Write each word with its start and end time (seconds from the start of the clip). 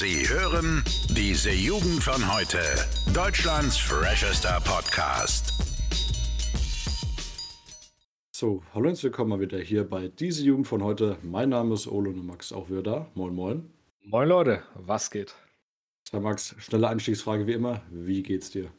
Sie 0.00 0.26
hören 0.26 0.82
diese 1.10 1.50
Jugend 1.50 2.02
von 2.02 2.34
heute. 2.34 2.58
Deutschlands 3.12 3.76
freshester 3.76 4.58
Podcast. 4.64 5.52
So, 8.34 8.62
hallo 8.72 8.88
und 8.88 9.02
willkommen 9.02 9.28
mal 9.28 9.40
wieder 9.40 9.58
hier 9.58 9.86
bei 9.86 10.08
diese 10.08 10.42
Jugend 10.42 10.68
von 10.68 10.82
heute. 10.82 11.18
Mein 11.22 11.50
Name 11.50 11.74
ist 11.74 11.86
Olo 11.86 12.12
und 12.12 12.24
Max, 12.24 12.50
auch 12.50 12.70
wieder 12.70 12.82
da. 12.82 13.10
Moin, 13.14 13.34
moin. 13.34 13.70
Moin 14.02 14.26
Leute, 14.26 14.62
was 14.74 15.10
geht? 15.10 15.34
Herr 16.10 16.20
Max, 16.20 16.56
schnelle 16.60 16.88
Einstiegsfrage 16.88 17.46
wie 17.46 17.52
immer. 17.52 17.82
Wie 17.90 18.22
geht's 18.22 18.50
dir? 18.50 18.72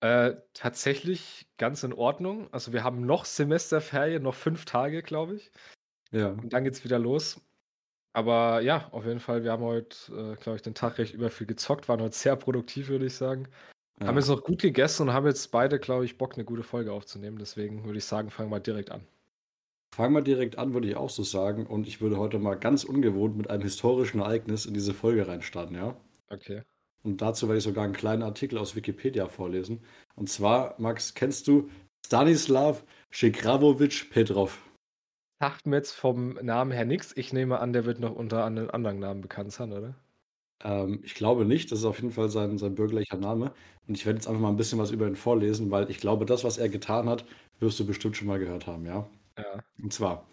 Äh, 0.00 0.32
tatsächlich 0.54 1.46
ganz 1.58 1.82
in 1.82 1.92
Ordnung. 1.92 2.48
Also 2.52 2.72
wir 2.72 2.84
haben 2.84 3.04
noch 3.04 3.26
Semesterferien, 3.26 4.22
noch 4.22 4.34
fünf 4.34 4.64
Tage, 4.64 5.02
glaube 5.02 5.34
ich. 5.34 5.50
Ja. 6.10 6.28
Und 6.28 6.54
dann 6.54 6.64
geht's 6.64 6.84
wieder 6.84 6.98
los. 6.98 7.38
Aber 8.16 8.62
ja, 8.62 8.88
auf 8.92 9.04
jeden 9.04 9.20
Fall, 9.20 9.44
wir 9.44 9.52
haben 9.52 9.62
heute, 9.62 9.94
äh, 10.10 10.42
glaube 10.42 10.56
ich, 10.56 10.62
den 10.62 10.72
Tag 10.72 10.96
recht 10.96 11.12
über 11.12 11.28
viel 11.28 11.46
gezockt, 11.46 11.86
waren 11.86 12.00
heute 12.00 12.16
sehr 12.16 12.34
produktiv, 12.34 12.88
würde 12.88 13.04
ich 13.04 13.14
sagen. 13.14 13.46
ja. 14.00 14.06
Haben 14.06 14.16
jetzt 14.16 14.28
noch 14.28 14.42
gut 14.42 14.62
gegessen 14.62 15.02
und 15.02 15.12
haben 15.12 15.26
jetzt 15.26 15.50
beide, 15.50 15.78
glaube 15.78 16.06
ich, 16.06 16.16
Bock, 16.16 16.32
eine 16.32 16.46
gute 16.46 16.62
Folge 16.62 16.94
aufzunehmen. 16.94 17.36
Deswegen 17.38 17.84
würde 17.84 17.98
ich 17.98 18.06
sagen, 18.06 18.30
fangen 18.30 18.50
wir 18.50 18.58
direkt 18.58 18.90
an. 18.90 19.02
Fangen 19.94 20.14
wir 20.14 20.22
direkt 20.22 20.56
an, 20.56 20.72
würde 20.72 20.88
ich 20.88 20.96
auch 20.96 21.10
so 21.10 21.24
sagen. 21.24 21.66
Und 21.66 21.86
ich 21.86 22.00
würde 22.00 22.16
heute 22.16 22.38
mal 22.38 22.54
ganz 22.54 22.84
ungewohnt 22.84 23.36
mit 23.36 23.50
einem 23.50 23.62
historischen 23.62 24.20
Ereignis 24.20 24.64
in 24.64 24.72
diese 24.72 24.94
Folge 24.94 25.28
reinstarten, 25.28 25.76
ja? 25.76 25.94
Okay. 26.30 26.62
Und 27.02 27.20
dazu 27.20 27.48
werde 27.48 27.58
ich 27.58 27.64
sogar 27.64 27.84
einen 27.84 27.92
kleinen 27.92 28.22
Artikel 28.22 28.56
aus 28.56 28.74
Wikipedia 28.74 29.28
vorlesen. 29.28 29.84
Und 30.14 30.30
zwar, 30.30 30.74
Max, 30.78 31.12
kennst 31.12 31.48
du 31.48 31.68
Stanislav 32.06 32.82
Shekravovic 33.10 34.08
Petrov? 34.08 34.58
Sagt 35.40 35.66
mir 35.66 35.76
jetzt 35.76 35.92
vom 35.92 36.34
Namen 36.42 36.72
her 36.72 36.84
nichts. 36.86 37.16
Ich 37.16 37.32
nehme 37.32 37.58
an, 37.60 37.72
der 37.72 37.84
wird 37.84 38.00
noch 38.00 38.14
unter 38.14 38.44
einem 38.44 38.70
anderen 38.70 38.98
Namen 38.98 39.20
bekannt 39.20 39.52
sein, 39.52 39.72
oder? 39.72 39.94
Ähm, 40.64 41.00
ich 41.04 41.14
glaube 41.14 41.44
nicht, 41.44 41.70
das 41.70 41.80
ist 41.80 41.84
auf 41.84 41.98
jeden 42.00 42.12
Fall 42.12 42.30
sein, 42.30 42.58
sein 42.58 42.74
bürgerlicher 42.74 43.18
Name. 43.18 43.52
Und 43.86 43.96
ich 43.96 44.06
werde 44.06 44.18
jetzt 44.18 44.26
einfach 44.26 44.40
mal 44.40 44.48
ein 44.48 44.56
bisschen 44.56 44.78
was 44.78 44.90
über 44.90 45.06
ihn 45.06 45.16
vorlesen, 45.16 45.70
weil 45.70 45.90
ich 45.90 45.98
glaube, 45.98 46.24
das, 46.26 46.44
was 46.44 46.58
er 46.58 46.68
getan 46.68 47.08
hat, 47.08 47.26
wirst 47.60 47.78
du 47.78 47.86
bestimmt 47.86 48.16
schon 48.16 48.28
mal 48.28 48.38
gehört 48.38 48.66
haben, 48.66 48.86
ja? 48.86 49.08
Ja. 49.38 49.62
Und 49.82 49.92
zwar, 49.92 50.26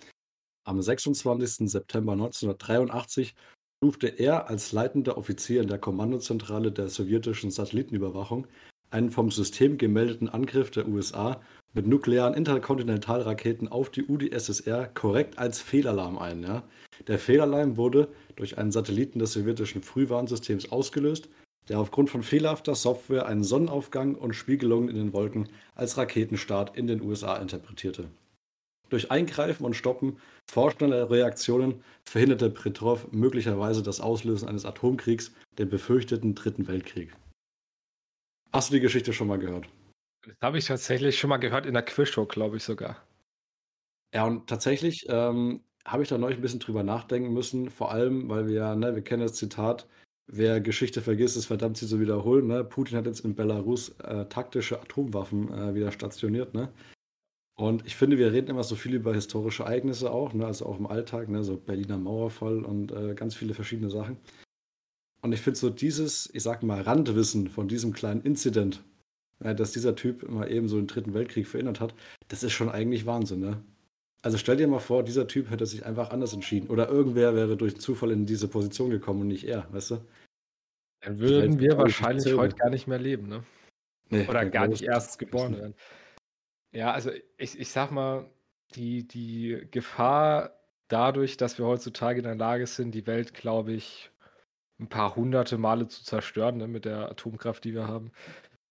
am 0.65 0.81
26. 0.81 1.69
September 1.69 2.13
1983 2.13 3.35
stufte 3.79 4.07
er 4.07 4.49
als 4.49 4.71
leitender 4.71 5.17
Offizier 5.17 5.61
in 5.61 5.67
der 5.67 5.79
Kommandozentrale 5.79 6.71
der 6.71 6.89
sowjetischen 6.89 7.51
Satellitenüberwachung 7.51 8.47
einen 8.93 9.11
vom 9.11 9.31
System 9.31 9.77
gemeldeten 9.77 10.29
Angriff 10.29 10.71
der 10.71 10.87
USA 10.87 11.41
mit 11.73 11.87
nuklearen 11.87 12.35
Interkontinentalraketen 12.35 13.67
auf 13.67 13.89
die 13.89 14.05
UdSSR 14.05 14.87
korrekt 14.93 15.39
als 15.39 15.59
Fehlalarm 15.59 16.19
ein. 16.19 16.43
Ja? 16.43 16.63
Der 17.07 17.17
Fehlalarm 17.17 17.77
wurde 17.77 18.09
durch 18.35 18.57
einen 18.57 18.71
Satelliten 18.71 19.19
des 19.19 19.33
sowjetischen 19.33 19.81
Frühwarnsystems 19.81 20.71
ausgelöst, 20.71 21.29
der 21.69 21.79
aufgrund 21.79 22.09
von 22.09 22.23
fehlerhafter 22.23 22.75
Software 22.75 23.25
einen 23.25 23.43
Sonnenaufgang 23.43 24.15
und 24.15 24.33
Spiegelungen 24.33 24.89
in 24.89 24.95
den 24.95 25.13
Wolken 25.13 25.49
als 25.75 25.97
Raketenstart 25.97 26.77
in 26.77 26.87
den 26.87 27.01
USA 27.01 27.37
interpretierte. 27.37 28.09
Durch 28.89 29.09
Eingreifen 29.09 29.65
und 29.65 29.75
Stoppen 29.75 30.17
vorschneller 30.45 31.09
Reaktionen 31.09 31.81
verhinderte 32.03 32.49
Petrov 32.49 33.07
möglicherweise 33.11 33.81
das 33.81 34.01
Auslösen 34.01 34.47
eines 34.47 34.65
Atomkriegs, 34.65 35.31
den 35.57 35.69
befürchteten 35.69 36.35
Dritten 36.35 36.67
Weltkrieg. 36.67 37.15
Hast 38.53 38.69
du 38.69 38.75
die 38.75 38.81
Geschichte 38.81 39.13
schon 39.13 39.27
mal 39.27 39.39
gehört? 39.39 39.67
Das 40.25 40.35
habe 40.41 40.59
ich 40.59 40.65
tatsächlich 40.65 41.17
schon 41.17 41.29
mal 41.29 41.37
gehört 41.37 41.65
in 41.65 41.73
der 41.73 41.83
Quizshow, 41.83 42.25
glaube 42.25 42.57
ich 42.57 42.63
sogar. 42.63 42.97
Ja, 44.13 44.25
und 44.25 44.47
tatsächlich 44.47 45.07
ähm, 45.09 45.61
habe 45.85 46.03
ich 46.03 46.09
da 46.09 46.19
neulich 46.19 46.37
ein 46.37 46.41
bisschen 46.41 46.59
drüber 46.59 46.83
nachdenken 46.83 47.33
müssen, 47.33 47.71
vor 47.71 47.91
allem, 47.91 48.29
weil 48.29 48.47
wir 48.47 48.53
ja, 48.53 48.75
ne, 48.75 48.93
wir 48.93 49.03
kennen 49.03 49.23
das 49.23 49.33
Zitat, 49.33 49.87
wer 50.27 50.61
Geschichte 50.61 51.01
vergisst, 51.01 51.35
ist 51.35 51.47
verdammt 51.47 51.77
sie 51.77 51.87
zu 51.87 51.99
wiederholen. 51.99 52.45
Ne? 52.45 52.63
Putin 52.63 52.97
hat 52.97 53.07
jetzt 53.07 53.21
in 53.21 53.33
Belarus 53.35 53.89
äh, 53.99 54.25
taktische 54.25 54.79
Atomwaffen 54.79 55.51
äh, 55.51 55.73
wieder 55.73 55.91
stationiert, 55.91 56.53
ne? 56.53 56.71
Und 57.55 57.85
ich 57.85 57.95
finde, 57.95 58.17
wir 58.17 58.33
reden 58.33 58.49
immer 58.49 58.63
so 58.63 58.75
viel 58.75 58.95
über 58.95 59.13
historische 59.13 59.63
Ereignisse 59.63 60.11
auch, 60.11 60.33
ne? 60.33 60.45
also 60.45 60.65
auch 60.65 60.79
im 60.79 60.87
Alltag, 60.87 61.29
ne? 61.29 61.43
so 61.43 61.55
Berliner 61.55 61.99
Mauerfall 61.99 62.63
und 62.63 62.91
äh, 62.91 63.13
ganz 63.13 63.35
viele 63.35 63.53
verschiedene 63.53 63.91
Sachen. 63.91 64.17
Und 65.23 65.31
ich 65.31 65.39
finde 65.41 65.57
so 65.57 65.69
dieses, 65.69 66.29
ich 66.33 66.43
sag 66.43 66.63
mal, 66.63 66.81
Randwissen 66.81 67.47
von 67.47 67.67
diesem 67.67 67.93
kleinen 67.93 68.21
Incident, 68.21 68.83
ja, 69.43 69.53
dass 69.53 69.71
dieser 69.71 69.95
Typ 69.95 70.21
immer 70.21 70.49
eben 70.49 70.67
so 70.67 70.75
den 70.77 70.87
Dritten 70.87 71.13
Weltkrieg 71.13 71.47
verinnert 71.47 71.79
hat, 71.79 71.95
das 72.27 72.43
ist 72.43 72.51
schon 72.51 72.69
eigentlich 72.69 73.05
Wahnsinn, 73.05 73.39
ne? 73.39 73.63
Also 74.21 74.37
stell 74.37 74.57
dir 74.57 74.67
mal 74.67 74.79
vor, 74.79 75.03
dieser 75.03 75.27
Typ 75.27 75.49
hätte 75.49 75.65
sich 75.65 75.85
einfach 75.85 76.11
anders 76.11 76.33
entschieden. 76.33 76.69
Oder 76.69 76.87
irgendwer 76.87 77.35
wäre 77.35 77.57
durch 77.57 77.77
Zufall 77.77 78.11
in 78.11 78.25
diese 78.25 78.47
Position 78.47 78.89
gekommen 78.89 79.21
und 79.21 79.27
nicht 79.27 79.45
er, 79.45 79.67
weißt 79.73 79.91
du? 79.91 80.05
Dann 81.01 81.19
würden 81.19 81.59
wir 81.59 81.77
wahrscheinlich 81.77 82.25
erzählen. 82.25 82.39
heute 82.39 82.55
gar 82.55 82.69
nicht 82.69 82.87
mehr 82.87 82.99
leben, 82.99 83.27
ne? 83.27 83.43
Nee, 84.09 84.27
Oder 84.27 84.45
gar 84.45 84.67
nicht 84.67 84.81
ich- 84.81 84.87
erst 84.87 85.19
geboren 85.19 85.57
werden. 85.57 85.75
Ja, 86.71 86.91
also 86.91 87.11
ich, 87.37 87.59
ich 87.59 87.69
sag 87.69 87.91
mal, 87.91 88.29
die, 88.75 89.07
die 89.07 89.67
Gefahr 89.71 90.57
dadurch, 90.87 91.35
dass 91.37 91.57
wir 91.57 91.65
heutzutage 91.65 92.19
in 92.19 92.23
der 92.25 92.35
Lage 92.35 92.65
sind, 92.67 92.91
die 92.95 93.05
Welt, 93.07 93.33
glaube 93.33 93.73
ich, 93.73 94.09
ein 94.83 94.89
paar 94.89 95.15
hunderte 95.15 95.57
Male 95.57 95.87
zu 95.87 96.03
zerstören, 96.03 96.57
ne, 96.57 96.67
mit 96.67 96.85
der 96.85 97.09
Atomkraft, 97.11 97.63
die 97.63 97.73
wir 97.73 97.87
haben, 97.87 98.11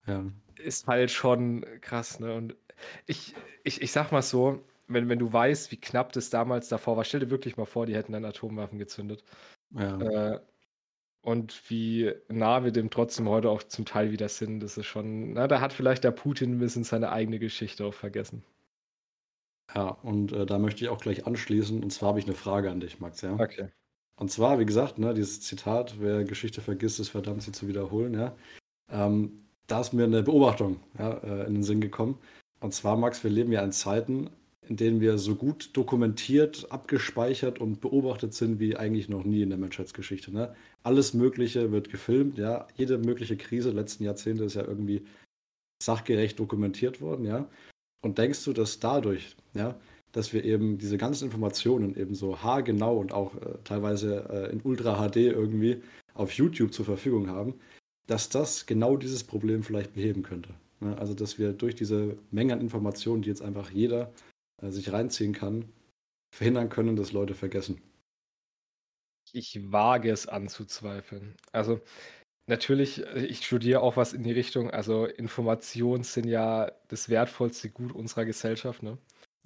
Ja. 0.06 0.32
ist 0.58 0.86
halt 0.86 1.10
schon 1.10 1.64
krass, 1.80 2.20
ne? 2.20 2.34
Und 2.34 2.56
ich, 3.06 3.34
ich, 3.64 3.82
ich 3.82 3.92
sag 3.92 4.12
mal 4.12 4.22
so, 4.22 4.64
wenn, 4.88 5.08
wenn 5.08 5.18
du 5.18 5.32
weißt, 5.32 5.70
wie 5.72 5.80
knapp 5.80 6.12
das 6.12 6.30
damals 6.30 6.68
davor 6.68 6.96
war, 6.96 7.04
stell 7.04 7.20
dir 7.20 7.30
wirklich 7.30 7.56
mal 7.56 7.66
vor, 7.66 7.86
die 7.86 7.94
hätten 7.94 8.12
dann 8.12 8.24
Atomwaffen 8.24 8.78
gezündet. 8.78 9.24
ja. 9.70 10.12
Äh, 10.34 10.40
und 11.22 11.70
wie 11.70 12.12
nah 12.28 12.64
wir 12.64 12.72
dem 12.72 12.90
trotzdem 12.90 13.28
heute 13.28 13.50
auch 13.50 13.62
zum 13.64 13.84
Teil 13.86 14.12
wieder 14.12 14.28
sind, 14.28 14.60
das 14.60 14.78
ist 14.78 14.86
schon, 14.86 15.34
na, 15.34 15.48
da 15.48 15.60
hat 15.60 15.72
vielleicht 15.74 16.04
der 16.04 16.12
Putin 16.12 16.54
ein 16.56 16.58
bisschen 16.60 16.84
seine 16.84 17.12
eigene 17.12 17.38
Geschichte 17.40 17.84
auch 17.86 17.94
vergessen. 17.94 18.44
Ja, 19.74 19.88
und 19.88 20.32
äh, 20.32 20.46
da 20.46 20.58
möchte 20.58 20.84
ich 20.84 20.88
auch 20.90 21.00
gleich 21.00 21.26
anschließen. 21.26 21.82
Und 21.82 21.90
zwar 21.92 22.10
habe 22.10 22.18
ich 22.20 22.26
eine 22.26 22.34
Frage 22.34 22.70
an 22.70 22.78
dich, 22.80 23.00
Max, 23.00 23.20
ja. 23.22 23.40
Okay. 23.40 23.72
Und 24.16 24.30
zwar, 24.30 24.58
wie 24.58 24.66
gesagt, 24.66 24.98
ne, 24.98 25.14
dieses 25.14 25.40
Zitat, 25.40 25.96
wer 25.98 26.24
Geschichte 26.24 26.60
vergisst, 26.60 27.00
ist 27.00 27.08
verdammt, 27.08 27.42
sie 27.42 27.52
zu 27.52 27.68
wiederholen, 27.68 28.14
ja. 28.14 28.34
Ähm, 28.90 29.32
da 29.66 29.80
ist 29.80 29.92
mir 29.92 30.04
eine 30.04 30.22
Beobachtung 30.22 30.80
ja, 30.98 31.12
äh, 31.18 31.46
in 31.46 31.54
den 31.54 31.62
Sinn 31.62 31.80
gekommen. 31.80 32.18
Und 32.60 32.74
zwar, 32.74 32.96
Max, 32.96 33.24
wir 33.24 33.30
leben 33.30 33.52
ja 33.52 33.62
in 33.62 33.72
Zeiten, 33.72 34.30
in 34.68 34.76
denen 34.76 35.00
wir 35.00 35.18
so 35.18 35.34
gut 35.34 35.70
dokumentiert, 35.76 36.70
abgespeichert 36.70 37.58
und 37.58 37.80
beobachtet 37.80 38.34
sind 38.34 38.60
wie 38.60 38.76
eigentlich 38.76 39.08
noch 39.08 39.24
nie 39.24 39.42
in 39.42 39.48
der 39.48 39.58
Menschheitsgeschichte. 39.58 40.32
Ne? 40.32 40.54
Alles 40.82 41.14
Mögliche 41.14 41.72
wird 41.72 41.90
gefilmt, 41.90 42.38
ja. 42.38 42.68
Jede 42.76 42.98
mögliche 42.98 43.36
Krise 43.36 43.72
der 43.72 43.80
letzten 43.80 44.04
Jahrzehnte 44.04 44.44
ist 44.44 44.54
ja 44.54 44.64
irgendwie 44.64 45.04
sachgerecht 45.82 46.38
dokumentiert 46.38 47.00
worden, 47.00 47.24
ja. 47.24 47.48
Und 48.02 48.18
denkst 48.18 48.44
du, 48.44 48.52
dass 48.52 48.78
dadurch, 48.78 49.36
ja, 49.54 49.74
dass 50.12 50.32
wir 50.32 50.44
eben 50.44 50.78
diese 50.78 50.98
ganzen 50.98 51.24
Informationen 51.24 51.96
eben 51.96 52.14
so 52.14 52.42
haargenau 52.42 52.98
und 52.98 53.12
auch 53.12 53.34
äh, 53.34 53.58
teilweise 53.64 54.28
äh, 54.30 54.52
in 54.52 54.60
Ultra 54.62 55.08
HD 55.08 55.16
irgendwie 55.16 55.82
auf 56.14 56.32
YouTube 56.32 56.72
zur 56.72 56.84
Verfügung 56.84 57.28
haben, 57.28 57.54
dass 58.06 58.28
das 58.28 58.66
genau 58.66 58.96
dieses 58.96 59.24
Problem 59.24 59.62
vielleicht 59.62 59.94
beheben 59.94 60.22
könnte. 60.22 60.54
Ne? 60.80 60.96
Also, 60.98 61.14
dass 61.14 61.38
wir 61.38 61.52
durch 61.52 61.74
diese 61.74 62.18
Menge 62.30 62.52
an 62.52 62.60
Informationen, 62.60 63.22
die 63.22 63.30
jetzt 63.30 63.42
einfach 63.42 63.70
jeder 63.70 64.12
äh, 64.60 64.70
sich 64.70 64.92
reinziehen 64.92 65.32
kann, 65.32 65.72
verhindern 66.34 66.68
können, 66.68 66.96
dass 66.96 67.12
Leute 67.12 67.34
vergessen. 67.34 67.80
Ich 69.32 69.72
wage 69.72 70.10
es 70.10 70.26
anzuzweifeln. 70.26 71.36
Also, 71.52 71.80
natürlich, 72.46 73.06
äh, 73.06 73.24
ich 73.24 73.46
studiere 73.46 73.80
auch 73.80 73.96
was 73.96 74.12
in 74.12 74.24
die 74.24 74.32
Richtung. 74.32 74.70
Also, 74.70 75.06
Informationen 75.06 76.04
sind 76.04 76.26
ja 76.26 76.70
das 76.88 77.08
wertvollste 77.08 77.70
Gut 77.70 77.92
unserer 77.92 78.26
Gesellschaft, 78.26 78.82
ne? 78.82 78.98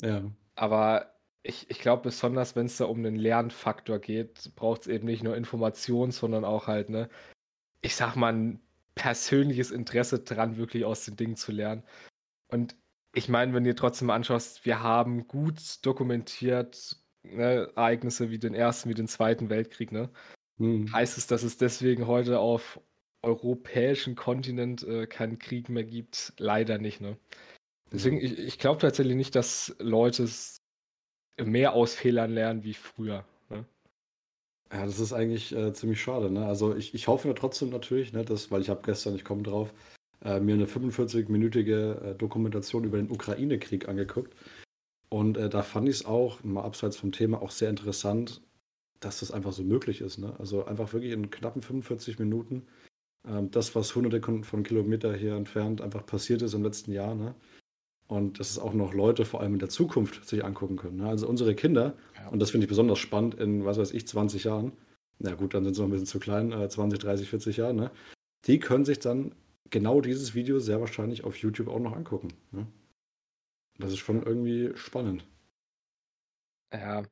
Ja, 0.02 0.24
Aber 0.56 1.14
ich, 1.42 1.70
ich 1.70 1.78
glaube, 1.78 2.04
besonders 2.04 2.56
wenn 2.56 2.66
es 2.66 2.78
da 2.78 2.86
um 2.86 3.02
den 3.02 3.16
Lernfaktor 3.16 3.98
geht, 3.98 4.54
braucht 4.56 4.82
es 4.82 4.86
eben 4.88 5.06
nicht 5.06 5.22
nur 5.22 5.36
Information, 5.36 6.10
sondern 6.10 6.44
auch 6.44 6.66
halt, 6.66 6.90
ne, 6.90 7.08
ich 7.82 7.94
sag 7.94 8.16
mal, 8.16 8.32
ein 8.32 8.60
persönliches 8.94 9.70
Interesse 9.70 10.20
dran, 10.20 10.56
wirklich 10.56 10.84
aus 10.84 11.04
den 11.04 11.16
Dingen 11.16 11.36
zu 11.36 11.52
lernen. 11.52 11.84
Und 12.48 12.76
ich 13.14 13.28
meine, 13.28 13.54
wenn 13.54 13.64
du 13.64 13.70
dir 13.70 13.76
trotzdem 13.76 14.10
anschaust, 14.10 14.64
wir 14.64 14.82
haben 14.82 15.28
gut 15.28 15.84
dokumentiert 15.86 16.96
ne, 17.22 17.70
Ereignisse 17.76 18.30
wie 18.30 18.38
den 18.38 18.54
Ersten, 18.54 18.88
wie 18.88 18.94
den 18.94 19.08
Zweiten 19.08 19.50
Weltkrieg, 19.50 19.92
ne? 19.92 20.10
hm. 20.58 20.92
Heißt 20.92 21.18
es, 21.18 21.26
dass 21.26 21.42
es 21.42 21.58
deswegen 21.58 22.06
heute 22.06 22.38
auf 22.38 22.80
europäischen 23.22 24.14
Kontinent 24.16 24.82
äh, 24.84 25.06
keinen 25.06 25.38
Krieg 25.38 25.68
mehr 25.68 25.84
gibt? 25.84 26.32
Leider 26.38 26.78
nicht, 26.78 27.00
ne? 27.00 27.16
Deswegen, 27.92 28.18
ich, 28.18 28.38
ich 28.38 28.58
glaube 28.58 28.80
tatsächlich 28.80 29.16
nicht, 29.16 29.34
dass 29.34 29.74
Leute 29.78 30.28
mehr 31.44 31.72
aus 31.74 31.94
Fehlern 31.94 32.32
lernen 32.32 32.64
wie 32.64 32.74
früher. 32.74 33.24
Ne? 33.50 33.64
Ja, 34.72 34.86
das 34.86 34.98
ist 34.98 35.12
eigentlich 35.12 35.54
äh, 35.54 35.72
ziemlich 35.72 36.00
schade. 36.00 36.30
Ne? 36.30 36.46
Also 36.46 36.74
ich, 36.74 36.94
ich 36.94 37.08
hoffe 37.08 37.28
mir 37.28 37.34
trotzdem 37.34 37.70
natürlich, 37.70 38.12
ne, 38.12 38.24
dass, 38.24 38.50
weil 38.50 38.62
ich 38.62 38.70
habe 38.70 38.82
gestern, 38.84 39.14
ich 39.14 39.24
komme 39.24 39.42
drauf, 39.42 39.72
äh, 40.24 40.40
mir 40.40 40.54
eine 40.54 40.66
45-minütige 40.66 42.00
äh, 42.02 42.14
Dokumentation 42.14 42.84
über 42.84 42.96
den 42.96 43.10
Ukraine-Krieg 43.10 43.88
angeguckt. 43.88 44.34
Und 45.08 45.36
äh, 45.36 45.48
da 45.48 45.62
fand 45.62 45.88
ich 45.88 45.96
es 45.96 46.04
auch, 46.06 46.42
mal 46.42 46.64
abseits 46.64 46.96
vom 46.96 47.12
Thema, 47.12 47.40
auch 47.42 47.50
sehr 47.50 47.70
interessant, 47.70 48.42
dass 49.00 49.20
das 49.20 49.30
einfach 49.30 49.52
so 49.52 49.62
möglich 49.62 50.00
ist. 50.00 50.18
Ne? 50.18 50.34
Also 50.38 50.64
einfach 50.64 50.92
wirklich 50.92 51.12
in 51.12 51.30
knappen 51.30 51.62
45 51.62 52.18
Minuten 52.18 52.66
ähm, 53.26 53.50
das, 53.50 53.74
was 53.74 53.94
hunderte 53.94 54.20
von 54.42 54.62
Kilometer 54.62 55.14
hier 55.14 55.34
entfernt 55.34 55.80
einfach 55.80 56.04
passiert 56.06 56.42
ist 56.42 56.54
im 56.54 56.62
letzten 56.62 56.92
Jahr. 56.92 57.14
Ne? 57.14 57.34
Und 58.08 58.38
dass 58.38 58.50
es 58.50 58.58
auch 58.58 58.72
noch 58.72 58.94
Leute 58.94 59.24
vor 59.24 59.40
allem 59.40 59.54
in 59.54 59.58
der 59.58 59.68
Zukunft 59.68 60.24
sich 60.28 60.44
angucken 60.44 60.76
können. 60.76 60.98
Ne? 60.98 61.08
Also 61.08 61.26
unsere 61.28 61.54
Kinder, 61.54 61.94
ja. 62.14 62.28
und 62.28 62.38
das 62.38 62.50
finde 62.50 62.66
ich 62.66 62.68
besonders 62.68 62.98
spannend 62.98 63.34
in, 63.34 63.64
was 63.64 63.78
weiß 63.78 63.92
ich, 63.92 64.06
20 64.06 64.44
Jahren, 64.44 64.72
na 65.18 65.34
gut, 65.34 65.54
dann 65.54 65.64
sind 65.64 65.74
sie 65.74 65.80
noch 65.80 65.88
ein 65.88 65.92
bisschen 65.92 66.06
zu 66.06 66.20
klein, 66.20 66.52
äh, 66.52 66.68
20, 66.68 67.00
30, 67.00 67.28
40 67.28 67.56
Jahre, 67.56 67.74
ne? 67.74 67.90
die 68.44 68.60
können 68.60 68.84
sich 68.84 69.00
dann 69.00 69.34
genau 69.70 70.00
dieses 70.00 70.34
Video 70.34 70.58
sehr 70.60 70.80
wahrscheinlich 70.80 71.24
auf 71.24 71.36
YouTube 71.36 71.68
auch 71.68 71.80
noch 71.80 71.96
angucken. 71.96 72.28
Ne? 72.52 72.66
Das 73.78 73.92
ist 73.92 73.98
schon 73.98 74.22
irgendwie 74.22 74.76
spannend. 74.76 75.26
Ja, 76.72 77.02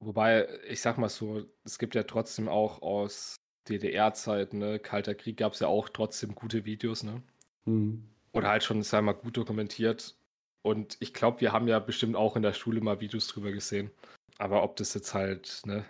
wobei, 0.00 0.48
ich 0.68 0.80
sag 0.80 0.98
mal 0.98 1.08
so, 1.08 1.44
es 1.64 1.78
gibt 1.78 1.94
ja 1.94 2.04
trotzdem 2.04 2.48
auch 2.48 2.82
aus 2.82 3.36
DDR-Zeiten, 3.68 4.58
ne, 4.58 4.78
Kalter 4.78 5.14
Krieg 5.14 5.38
gab 5.38 5.52
es 5.52 5.60
ja 5.60 5.68
auch 5.68 5.88
trotzdem 5.88 6.34
gute 6.34 6.64
Videos, 6.64 7.02
ne? 7.02 7.22
Mhm. 7.64 8.08
Oder 8.36 8.48
halt 8.48 8.64
schon, 8.64 8.82
sei 8.82 9.00
mal, 9.00 9.12
gut 9.12 9.36
dokumentiert. 9.36 10.16
Und 10.62 10.96
ich 11.00 11.14
glaube, 11.14 11.40
wir 11.40 11.52
haben 11.52 11.68
ja 11.68 11.78
bestimmt 11.78 12.16
auch 12.16 12.36
in 12.36 12.42
der 12.42 12.52
Schule 12.52 12.80
mal 12.80 13.00
Videos 13.00 13.28
drüber 13.28 13.52
gesehen. 13.52 13.90
Aber 14.38 14.62
ob 14.62 14.76
das 14.76 14.94
jetzt 14.94 15.14
halt, 15.14 15.62
ne, 15.64 15.84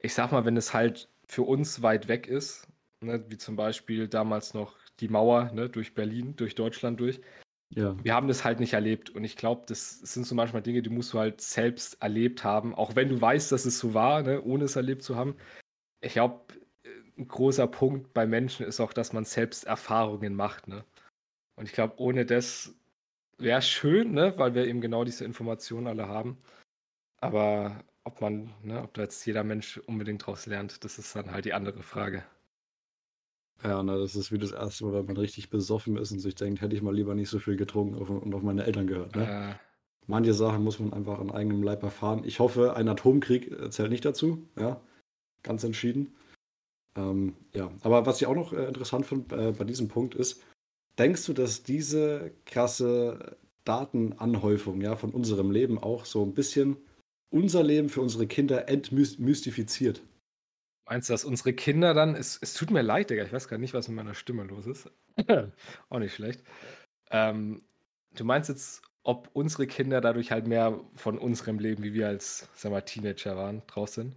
ich 0.00 0.14
sag 0.14 0.32
mal, 0.32 0.44
wenn 0.44 0.56
es 0.56 0.74
halt 0.74 1.08
für 1.26 1.42
uns 1.42 1.82
weit 1.82 2.08
weg 2.08 2.26
ist, 2.26 2.66
ne, 3.00 3.24
wie 3.28 3.36
zum 3.36 3.56
Beispiel 3.56 4.08
damals 4.08 4.54
noch 4.54 4.76
die 5.00 5.08
Mauer, 5.08 5.52
ne, 5.52 5.68
durch 5.68 5.94
Berlin, 5.94 6.34
durch 6.36 6.54
Deutschland 6.54 7.00
durch, 7.00 7.20
ja. 7.70 7.94
Wir 8.02 8.14
haben 8.14 8.28
das 8.28 8.44
halt 8.44 8.60
nicht 8.60 8.72
erlebt. 8.72 9.10
Und 9.10 9.24
ich 9.24 9.36
glaube, 9.36 9.64
das 9.66 10.00
sind 10.00 10.26
so 10.26 10.34
manchmal 10.34 10.62
Dinge, 10.62 10.82
die 10.82 10.90
musst 10.90 11.12
du 11.12 11.18
halt 11.18 11.40
selbst 11.40 12.00
erlebt 12.02 12.44
haben. 12.44 12.74
Auch 12.74 12.96
wenn 12.96 13.08
du 13.08 13.20
weißt, 13.20 13.52
dass 13.52 13.66
es 13.66 13.78
so 13.78 13.94
war, 13.94 14.22
ne, 14.22 14.42
ohne 14.42 14.64
es 14.64 14.76
erlebt 14.76 15.02
zu 15.02 15.16
haben. 15.16 15.36
Ich 16.00 16.14
glaube, 16.14 16.40
ein 17.18 17.28
großer 17.28 17.66
Punkt 17.66 18.14
bei 18.14 18.26
Menschen 18.26 18.64
ist 18.64 18.80
auch, 18.80 18.92
dass 18.92 19.12
man 19.12 19.24
selbst 19.24 19.64
Erfahrungen 19.66 20.34
macht. 20.34 20.68
Ne? 20.68 20.84
Und 21.58 21.66
ich 21.66 21.72
glaube, 21.72 21.94
ohne 21.96 22.24
das 22.24 22.72
wäre 23.36 23.62
schön, 23.62 24.12
ne, 24.12 24.32
weil 24.36 24.54
wir 24.54 24.66
eben 24.66 24.80
genau 24.80 25.04
diese 25.04 25.24
Informationen 25.24 25.88
alle 25.88 26.06
haben. 26.06 26.38
Aber 27.20 27.82
ob 28.04 28.20
man, 28.20 28.54
ne, 28.62 28.80
ob 28.82 28.94
da 28.94 29.02
jetzt 29.02 29.26
jeder 29.26 29.42
Mensch 29.42 29.78
unbedingt 29.78 30.24
draus 30.24 30.46
lernt, 30.46 30.84
das 30.84 30.98
ist 30.98 31.16
dann 31.16 31.32
halt 31.32 31.44
die 31.44 31.54
andere 31.54 31.82
Frage. 31.82 32.24
Ja, 33.64 33.82
na, 33.82 33.98
das 33.98 34.14
ist 34.14 34.30
wie 34.30 34.38
das 34.38 34.52
erste 34.52 34.84
Mal, 34.84 34.92
wenn 34.92 35.06
man 35.06 35.16
richtig 35.16 35.50
besoffen 35.50 35.96
ist 35.96 36.12
und 36.12 36.20
sich 36.20 36.36
denkt, 36.36 36.60
hätte 36.60 36.76
ich 36.76 36.82
mal 36.82 36.94
lieber 36.94 37.16
nicht 37.16 37.28
so 37.28 37.40
viel 37.40 37.56
getrunken 37.56 37.96
und 37.96 38.32
auf 38.34 38.42
meine 38.42 38.64
Eltern 38.64 38.86
gehört. 38.86 39.16
Ne? 39.16 39.28
Äh. 39.28 39.54
Manche 40.06 40.34
Sachen 40.34 40.62
muss 40.62 40.78
man 40.78 40.92
einfach 40.92 41.18
an 41.18 41.32
eigenem 41.32 41.64
Leib 41.64 41.82
erfahren. 41.82 42.22
Ich 42.24 42.38
hoffe, 42.38 42.76
ein 42.76 42.88
Atomkrieg 42.88 43.72
zählt 43.72 43.90
nicht 43.90 44.04
dazu. 44.04 44.48
Ja, 44.56 44.80
ganz 45.42 45.64
entschieden. 45.64 46.14
Ähm, 46.96 47.34
ja, 47.52 47.70
aber 47.82 48.06
was 48.06 48.20
ich 48.20 48.28
auch 48.28 48.36
noch 48.36 48.52
äh, 48.52 48.68
interessant 48.68 49.06
finde 49.06 49.48
äh, 49.48 49.52
bei 49.52 49.64
diesem 49.64 49.88
Punkt 49.88 50.14
ist, 50.14 50.40
denkst 50.98 51.26
du, 51.26 51.32
dass 51.32 51.62
diese 51.62 52.32
krasse 52.44 53.36
Datenanhäufung 53.64 54.80
ja, 54.80 54.96
von 54.96 55.10
unserem 55.10 55.50
Leben 55.50 55.78
auch 55.78 56.04
so 56.04 56.24
ein 56.24 56.34
bisschen 56.34 56.76
unser 57.30 57.62
Leben 57.62 57.88
für 57.88 58.00
unsere 58.00 58.26
Kinder 58.26 58.68
entmystifiziert? 58.68 60.02
Meinst 60.86 61.08
du, 61.08 61.12
dass 61.12 61.24
unsere 61.24 61.52
Kinder 61.52 61.92
dann, 61.92 62.14
es, 62.14 62.38
es 62.40 62.54
tut 62.54 62.70
mir 62.70 62.80
leid, 62.80 63.10
Digga, 63.10 63.24
ich 63.24 63.32
weiß 63.32 63.48
gar 63.48 63.58
nicht, 63.58 63.74
was 63.74 63.88
mit 63.88 63.96
meiner 63.96 64.14
Stimme 64.14 64.44
los 64.44 64.66
ist. 64.66 64.90
Auch 65.90 65.98
nicht 65.98 66.14
schlecht. 66.14 66.42
Ähm, 67.10 67.62
du 68.16 68.24
meinst 68.24 68.48
jetzt, 68.48 68.82
ob 69.02 69.28
unsere 69.34 69.66
Kinder 69.66 70.00
dadurch 70.00 70.32
halt 70.32 70.46
mehr 70.46 70.80
von 70.94 71.18
unserem 71.18 71.58
Leben, 71.58 71.82
wie 71.82 71.92
wir 71.92 72.08
als, 72.08 72.48
sag 72.54 72.72
mal, 72.72 72.80
Teenager 72.80 73.36
waren, 73.36 73.62
draus 73.66 73.94
sind? 73.94 74.16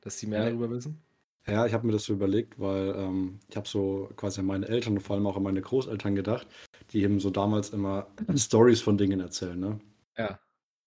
Dass 0.00 0.18
sie 0.18 0.28
mehr 0.28 0.44
ja. 0.44 0.46
darüber 0.46 0.70
wissen? 0.70 1.02
Ja, 1.48 1.64
ich 1.64 1.72
habe 1.72 1.86
mir 1.86 1.92
das 1.92 2.04
so 2.04 2.12
überlegt, 2.12 2.58
weil 2.58 2.94
ähm, 2.96 3.38
ich 3.48 3.56
habe 3.56 3.68
so 3.68 4.10
quasi 4.16 4.40
an 4.40 4.46
meine 4.46 4.68
Eltern 4.68 4.94
und 4.94 5.00
vor 5.00 5.14
allem 5.14 5.26
auch 5.26 5.36
an 5.36 5.44
meine 5.44 5.60
Großeltern 5.60 6.16
gedacht, 6.16 6.46
die 6.90 7.02
eben 7.02 7.20
so 7.20 7.30
damals 7.30 7.70
immer 7.70 8.08
Stories 8.36 8.80
von 8.80 8.98
Dingen 8.98 9.20
erzählen, 9.20 9.58
ne? 9.58 9.80
Ja. 10.18 10.40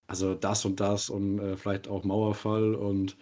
Also 0.07 0.33
das 0.35 0.65
und 0.65 0.79
das 0.79 1.09
und 1.09 1.39
äh, 1.39 1.56
vielleicht 1.56 1.88
auch 1.88 2.03
Mauerfall 2.03 2.75
und 2.75 3.15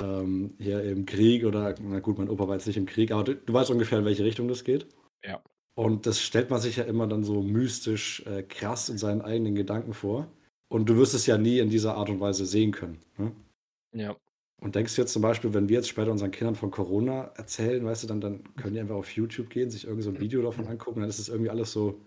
ähm, 0.00 0.54
hier 0.58 0.82
im 0.84 1.04
Krieg 1.04 1.44
oder, 1.44 1.74
na 1.80 2.00
gut, 2.00 2.18
mein 2.18 2.30
Opa 2.30 2.48
war 2.48 2.54
jetzt 2.54 2.66
nicht 2.66 2.76
im 2.76 2.86
Krieg, 2.86 3.10
aber 3.10 3.24
du, 3.24 3.36
du 3.36 3.52
weißt 3.52 3.70
ungefähr, 3.70 3.98
in 3.98 4.04
welche 4.04 4.24
Richtung 4.24 4.48
das 4.48 4.64
geht. 4.64 4.86
Ja. 5.24 5.42
Und 5.74 6.06
das 6.06 6.20
stellt 6.20 6.50
man 6.50 6.60
sich 6.60 6.76
ja 6.76 6.84
immer 6.84 7.06
dann 7.06 7.24
so 7.24 7.42
mystisch 7.42 8.24
äh, 8.26 8.42
krass 8.42 8.88
in 8.88 8.98
seinen 8.98 9.22
eigenen 9.22 9.54
Gedanken 9.54 9.94
vor. 9.94 10.28
Und 10.68 10.88
du 10.88 10.96
wirst 10.96 11.14
es 11.14 11.26
ja 11.26 11.38
nie 11.38 11.58
in 11.58 11.70
dieser 11.70 11.96
Art 11.96 12.08
und 12.08 12.20
Weise 12.20 12.46
sehen 12.46 12.72
können. 12.72 13.02
Ne? 13.18 13.32
Ja. 13.92 14.16
Und 14.62 14.76
denkst 14.76 14.94
du 14.94 15.02
jetzt 15.02 15.12
zum 15.12 15.22
Beispiel, 15.22 15.54
wenn 15.54 15.68
wir 15.68 15.76
jetzt 15.76 15.88
später 15.88 16.12
unseren 16.12 16.30
Kindern 16.30 16.54
von 16.54 16.70
Corona 16.70 17.32
erzählen, 17.34 17.84
weißt 17.84 18.04
du, 18.04 18.06
dann, 18.06 18.20
dann 18.20 18.54
können 18.54 18.74
die 18.74 18.80
einfach 18.80 18.94
auf 18.94 19.10
YouTube 19.10 19.50
gehen, 19.50 19.70
sich 19.70 19.86
irgend 19.86 20.04
so 20.04 20.10
ein 20.10 20.20
Video 20.20 20.40
davon 20.40 20.68
angucken, 20.68 21.00
dann 21.00 21.08
ist 21.08 21.18
es 21.18 21.28
irgendwie 21.28 21.50
alles 21.50 21.72
so 21.72 22.00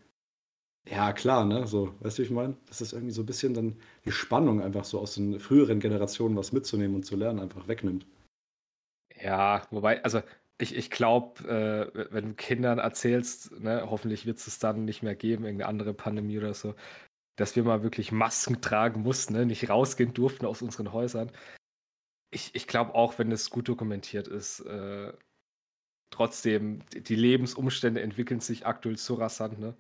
ja, 0.88 1.14
klar, 1.14 1.46
ne? 1.46 1.66
So, 1.66 1.96
weißt 2.02 2.18
du, 2.18 2.22
wie 2.22 2.26
ich 2.28 2.32
meine? 2.32 2.56
Das 2.68 2.80
ist 2.80 2.94
irgendwie 2.94 3.12
so 3.12 3.24
ein 3.24 3.26
bisschen 3.26 3.54
dann 3.56 3.76
die 4.06 4.12
Spannung 4.12 4.62
einfach 4.62 4.86
so 4.86 5.00
aus 5.00 5.16
den 5.16 5.40
früheren 5.40 5.80
Generationen 5.80 6.36
was 6.36 6.52
mitzunehmen 6.52 6.96
und 6.96 7.04
zu 7.04 7.16
lernen, 7.16 7.40
einfach 7.40 7.68
wegnimmt. 7.68 8.06
Ja, 9.20 9.64
wobei, 9.72 10.04
also 10.04 10.22
ich, 10.60 10.76
ich 10.76 10.92
glaube, 10.92 11.92
äh, 11.96 12.08
wenn 12.14 12.30
du 12.30 12.34
Kindern 12.36 12.78
erzählst, 12.78 13.52
ne, 13.60 13.90
hoffentlich 13.90 14.26
wird 14.26 14.38
es 14.38 14.60
dann 14.60 14.86
nicht 14.86 15.02
mehr 15.02 15.16
geben, 15.16 15.46
irgendeine 15.46 15.70
andere 15.70 15.94
Pandemie 15.94 16.38
oder 16.38 16.54
so, 16.54 16.76
dass 17.36 17.56
wir 17.56 17.64
mal 17.64 17.84
wirklich 17.84 18.12
Masken 18.12 18.62
tragen 18.62 19.02
mussten, 19.02 19.34
ne, 19.34 19.46
nicht 19.46 19.70
rausgehen 19.70 20.14
durften 20.14 20.46
aus 20.46 20.62
unseren 20.62 20.94
Häusern. 20.94 21.32
Ich, 22.36 22.52
ich 22.54 22.68
glaube 22.68 22.94
auch, 22.96 23.18
wenn 23.18 23.32
es 23.32 23.50
gut 23.50 23.70
dokumentiert 23.70 24.28
ist, 24.28 24.60
äh, 24.60 25.14
trotzdem, 26.12 26.82
die 26.94 27.16
Lebensumstände 27.16 28.02
entwickeln 28.02 28.42
sich 28.42 28.66
aktuell 28.66 28.98
so 28.98 29.16
rasant, 29.16 29.58
ne? 29.58 29.74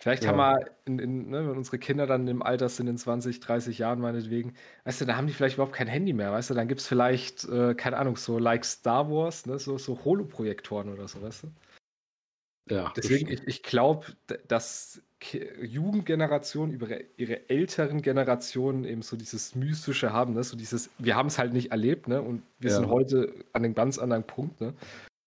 Vielleicht 0.00 0.24
ja. 0.24 0.30
haben 0.30 0.38
wir, 0.38 0.70
in, 0.86 0.98
in, 0.98 1.30
ne, 1.30 1.48
wenn 1.48 1.56
unsere 1.56 1.78
Kinder 1.78 2.06
dann 2.06 2.26
im 2.26 2.42
Alter 2.42 2.68
sind, 2.68 2.88
in 2.88 2.98
20, 2.98 3.38
30 3.38 3.78
Jahren 3.78 4.00
meinetwegen, 4.00 4.54
weißt 4.82 5.00
du, 5.00 5.04
da 5.04 5.16
haben 5.16 5.28
die 5.28 5.32
vielleicht 5.32 5.54
überhaupt 5.54 5.74
kein 5.74 5.86
Handy 5.86 6.12
mehr, 6.12 6.32
weißt 6.32 6.50
du, 6.50 6.54
dann 6.54 6.66
gibt 6.68 6.80
es 6.80 6.88
vielleicht, 6.88 7.44
äh, 7.44 7.74
keine 7.74 7.96
Ahnung, 7.96 8.16
so 8.16 8.38
like 8.38 8.64
Star 8.64 9.08
Wars, 9.08 9.46
ne, 9.46 9.58
so, 9.58 9.78
so 9.78 10.04
Holoprojektoren 10.04 10.92
oder 10.92 11.06
so, 11.06 11.22
weißt 11.22 11.44
du? 11.44 12.74
Ja. 12.74 12.92
Deswegen, 12.96 13.28
ich, 13.30 13.46
ich 13.46 13.62
glaube, 13.62 14.06
dass 14.48 15.00
Jugendgenerationen 15.32 16.74
über 16.74 16.88
ihre 17.16 17.48
älteren 17.48 18.02
Generationen 18.02 18.84
eben 18.84 19.02
so 19.02 19.16
dieses 19.16 19.54
Mystische 19.54 20.12
haben, 20.12 20.34
ne? 20.34 20.44
so 20.44 20.56
dieses, 20.56 20.90
wir 20.98 21.16
haben 21.16 21.28
es 21.28 21.38
halt 21.38 21.52
nicht 21.52 21.70
erlebt, 21.70 22.08
ne? 22.08 22.20
Und 22.20 22.42
wir 22.58 22.70
ja. 22.70 22.76
sind 22.76 22.88
heute 22.88 23.32
an 23.52 23.64
einem 23.64 23.74
ganz 23.74 23.98
anderen 23.98 24.24
Punkt, 24.24 24.60
ne? 24.60 24.74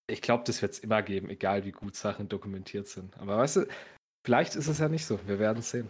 Ich 0.10 0.22
glaube, 0.22 0.44
das 0.46 0.62
wird 0.62 0.74
es 0.74 0.80
immer 0.80 1.01
geben, 1.01 1.30
egal 1.30 1.66
wie 1.66 1.72
gut 1.72 1.96
Sachen 1.96 2.30
dokumentiert 2.30 2.88
sind. 2.88 3.18
Aber 3.20 3.38
weißt 3.38 3.58
du, 3.58 3.66
Vielleicht 4.27 4.58
ist 4.58 4.68
es 4.68 4.80
ja 4.80 4.89
nicht 4.89 5.06
so. 5.06 5.18
Wir 5.25 5.39
werden 5.39 5.60
es 5.60 5.70
sehen. 5.70 5.89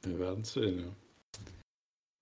Wir 0.00 0.18
werden 0.18 0.40
es 0.40 0.54
sehen, 0.54 0.78
ja. 0.78 0.86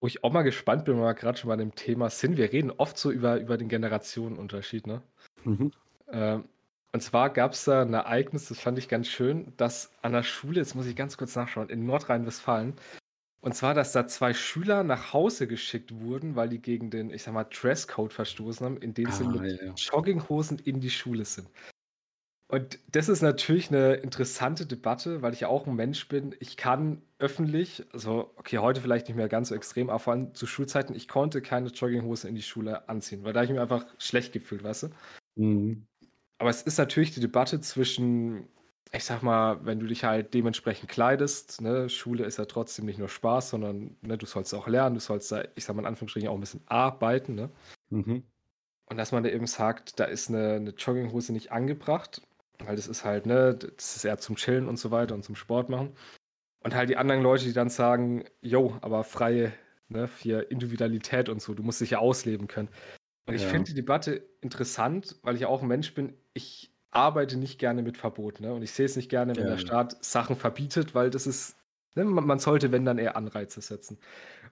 Wo 0.00 0.08
ich 0.08 0.24
auch 0.24 0.32
mal 0.32 0.42
gespannt 0.42 0.84
bin, 0.84 0.96
weil 0.96 1.04
wir 1.04 1.14
gerade 1.14 1.38
schon 1.38 1.46
bei 1.46 1.54
dem 1.54 1.76
Thema 1.76 2.10
sind. 2.10 2.36
Wir 2.36 2.52
reden 2.52 2.72
oft 2.72 2.98
so 2.98 3.12
über, 3.12 3.38
über 3.38 3.56
den 3.56 3.68
Generationenunterschied, 3.68 4.88
ne? 4.88 5.00
Mhm. 5.44 5.70
Ähm, 6.08 6.48
und 6.94 7.00
zwar 7.00 7.30
gab 7.30 7.54
es 7.54 7.64
da 7.64 7.82
ein 7.82 7.92
Ereignis, 7.92 8.46
das 8.46 8.60
fand 8.60 8.78
ich 8.78 8.88
ganz 8.88 9.08
schön, 9.08 9.52
dass 9.56 9.90
an 10.00 10.12
der 10.12 10.22
Schule, 10.22 10.60
jetzt 10.60 10.76
muss 10.76 10.86
ich 10.86 10.94
ganz 10.94 11.16
kurz 11.16 11.34
nachschauen, 11.34 11.68
in 11.68 11.84
Nordrhein-Westfalen, 11.86 12.74
und 13.40 13.52
zwar, 13.56 13.74
dass 13.74 13.90
da 13.90 14.06
zwei 14.06 14.32
Schüler 14.32 14.84
nach 14.84 15.12
Hause 15.12 15.48
geschickt 15.48 15.92
wurden, 15.92 16.36
weil 16.36 16.48
die 16.48 16.62
gegen 16.62 16.90
den, 16.90 17.10
ich 17.10 17.24
sag 17.24 17.34
mal, 17.34 17.48
Dresscode 17.50 18.12
verstoßen 18.12 18.64
haben, 18.64 18.76
indem 18.76 19.10
sie 19.10 19.24
ah, 19.24 19.28
mit 19.28 19.60
ja. 19.60 19.72
Jogginghosen 19.74 20.60
in 20.60 20.78
die 20.78 20.90
Schule 20.90 21.24
sind. 21.24 21.48
Und 22.46 22.78
das 22.92 23.08
ist 23.08 23.22
natürlich 23.22 23.70
eine 23.70 23.94
interessante 23.94 24.64
Debatte, 24.64 25.20
weil 25.20 25.32
ich 25.32 25.40
ja 25.40 25.48
auch 25.48 25.66
ein 25.66 25.74
Mensch 25.74 26.06
bin. 26.06 26.36
Ich 26.38 26.56
kann 26.56 27.02
öffentlich, 27.18 27.84
also 27.92 28.30
okay, 28.36 28.58
heute 28.58 28.80
vielleicht 28.80 29.08
nicht 29.08 29.16
mehr 29.16 29.28
ganz 29.28 29.48
so 29.48 29.56
extrem, 29.56 29.90
aber 29.90 29.98
vor 29.98 30.12
allem 30.12 30.32
zu 30.36 30.46
Schulzeiten, 30.46 30.94
ich 30.94 31.08
konnte 31.08 31.42
keine 31.42 31.70
Jogginghose 31.70 32.28
in 32.28 32.36
die 32.36 32.42
Schule 32.42 32.88
anziehen, 32.88 33.24
weil 33.24 33.32
da 33.32 33.40
habe 33.40 33.46
ich 33.46 33.50
mich 33.50 33.60
einfach 33.60 33.84
schlecht 33.98 34.32
gefühlt, 34.32 34.62
weißt 34.62 34.84
du? 34.84 34.88
Mhm. 35.34 35.88
Aber 36.38 36.50
es 36.50 36.62
ist 36.62 36.78
natürlich 36.78 37.12
die 37.12 37.20
Debatte 37.20 37.60
zwischen, 37.60 38.48
ich 38.92 39.04
sag 39.04 39.22
mal, 39.22 39.64
wenn 39.64 39.80
du 39.80 39.86
dich 39.86 40.04
halt 40.04 40.34
dementsprechend 40.34 40.88
kleidest, 40.88 41.60
ne, 41.60 41.88
Schule 41.88 42.24
ist 42.24 42.38
ja 42.38 42.44
trotzdem 42.44 42.86
nicht 42.86 42.98
nur 42.98 43.08
Spaß, 43.08 43.50
sondern 43.50 43.96
ne, 44.02 44.18
du 44.18 44.26
sollst 44.26 44.54
auch 44.54 44.66
lernen, 44.66 44.94
du 44.94 45.00
sollst 45.00 45.30
da, 45.32 45.44
ich 45.54 45.64
sag 45.64 45.76
mal 45.76 45.82
in 45.82 45.86
Anführungsstrichen, 45.86 46.28
auch 46.28 46.34
ein 46.34 46.40
bisschen 46.40 46.62
arbeiten, 46.66 47.34
ne? 47.34 47.50
Mhm. 47.90 48.24
Und 48.86 48.96
dass 48.98 49.12
man 49.12 49.22
da 49.22 49.30
eben 49.30 49.46
sagt, 49.46 49.98
da 49.98 50.04
ist 50.04 50.28
eine, 50.28 50.54
eine 50.54 50.70
Jogginghose 50.70 51.32
nicht 51.32 51.52
angebracht 51.52 52.20
weil 52.58 52.76
das 52.76 52.86
ist 52.86 53.04
halt, 53.04 53.26
ne, 53.26 53.54
das 53.54 53.96
ist 53.96 54.04
eher 54.04 54.18
zum 54.18 54.36
Chillen 54.36 54.68
und 54.68 54.78
so 54.78 54.90
weiter 54.90 55.14
und 55.14 55.24
zum 55.24 55.34
Sport 55.34 55.68
machen. 55.68 55.94
Und 56.60 56.74
halt 56.74 56.88
die 56.88 56.96
anderen 56.96 57.22
Leute, 57.22 57.44
die 57.44 57.52
dann 57.52 57.68
sagen, 57.68 58.24
yo, 58.40 58.76
aber 58.80 59.04
freie, 59.04 59.52
ne, 59.88 60.08
für 60.08 60.50
Individualität 60.50 61.28
und 61.28 61.42
so, 61.42 61.54
du 61.54 61.62
musst 61.62 61.80
dich 61.80 61.90
ja 61.90 61.98
ausleben 61.98 62.46
können. 62.46 62.68
Und 63.26 63.34
ich 63.34 63.42
ja. 63.42 63.48
finde 63.48 63.70
die 63.70 63.74
Debatte 63.74 64.26
interessant, 64.40 65.16
weil 65.22 65.34
ich 65.34 65.42
ja 65.42 65.48
auch 65.48 65.62
ein 65.62 65.68
Mensch 65.68 65.94
bin, 65.94 66.14
ich 66.34 66.70
arbeite 66.90 67.36
nicht 67.36 67.58
gerne 67.58 67.82
mit 67.82 67.96
Verbot, 67.96 68.40
ne? 68.40 68.52
Und 68.52 68.62
ich 68.62 68.72
sehe 68.72 68.86
es 68.86 68.96
nicht 68.96 69.08
gerne, 69.08 69.34
wenn 69.36 69.44
ja. 69.44 69.50
der 69.50 69.58
Staat 69.58 70.04
Sachen 70.04 70.36
verbietet, 70.36 70.94
weil 70.94 71.10
das 71.10 71.26
ist, 71.26 71.56
ne, 71.94 72.04
man, 72.04 72.26
man 72.26 72.38
sollte, 72.38 72.70
wenn 72.72 72.84
dann 72.84 72.98
eher 72.98 73.16
Anreize 73.16 73.60
setzen. 73.60 73.98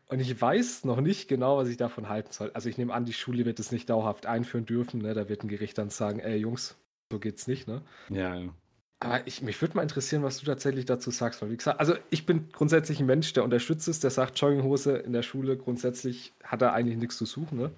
Und 0.07 0.21
ich 0.21 0.41
weiß 0.41 0.85
noch 0.85 1.01
nicht 1.01 1.29
genau, 1.29 1.59
was 1.59 1.69
ich 1.69 1.77
davon 1.77 2.09
halten 2.09 2.33
soll. 2.33 2.51
Also 2.55 2.69
ich 2.69 2.79
nehme 2.79 2.93
an, 2.93 3.05
die 3.05 3.12
Schule 3.12 3.45
wird 3.45 3.61
es 3.61 3.73
nicht 3.73 3.89
dauerhaft 3.89 4.27
einführen 4.27 4.67
dürfen. 4.67 5.01
Ne? 5.01 5.15
Da 5.15 5.29
wird 5.29 5.45
ein 5.45 5.49
Gericht 5.49 5.79
dann 5.79 5.91
sagen, 5.91 6.19
ey 6.19 6.37
Jungs, 6.37 6.77
so 7.11 7.19
geht's 7.19 7.47
nicht. 7.47 7.69
Ne? 7.69 7.83
Ja, 8.11 8.35
ja. 8.35 8.53
Aber 9.01 9.27
ich, 9.27 9.43
mich 9.43 9.61
würde 9.61 9.75
mal 9.77 9.83
interessieren, 9.83 10.23
was 10.23 10.39
du 10.39 10.47
tatsächlich 10.47 10.85
dazu 10.85 11.11
sagst. 11.11 11.43
Weil 11.43 11.51
wie 11.51 11.57
gesagt, 11.57 11.81
also 11.81 11.95
ich 12.11 12.27
bin 12.27 12.51
grundsätzlich 12.53 13.01
ein 13.01 13.07
Mensch, 13.07 13.33
der 13.33 13.43
unterstützt 13.43 13.89
es, 13.89 14.01
der 14.01 14.11
sagt, 14.11 14.39
Jogginghose 14.39 14.99
in 14.99 15.12
der 15.12 15.23
Schule 15.23 15.57
grundsätzlich 15.57 16.35
hat 16.45 16.62
er 16.62 16.73
eigentlich 16.73 16.99
nichts 16.99 17.17
zu 17.17 17.25
suchen. 17.25 17.59
Ne? 17.59 17.73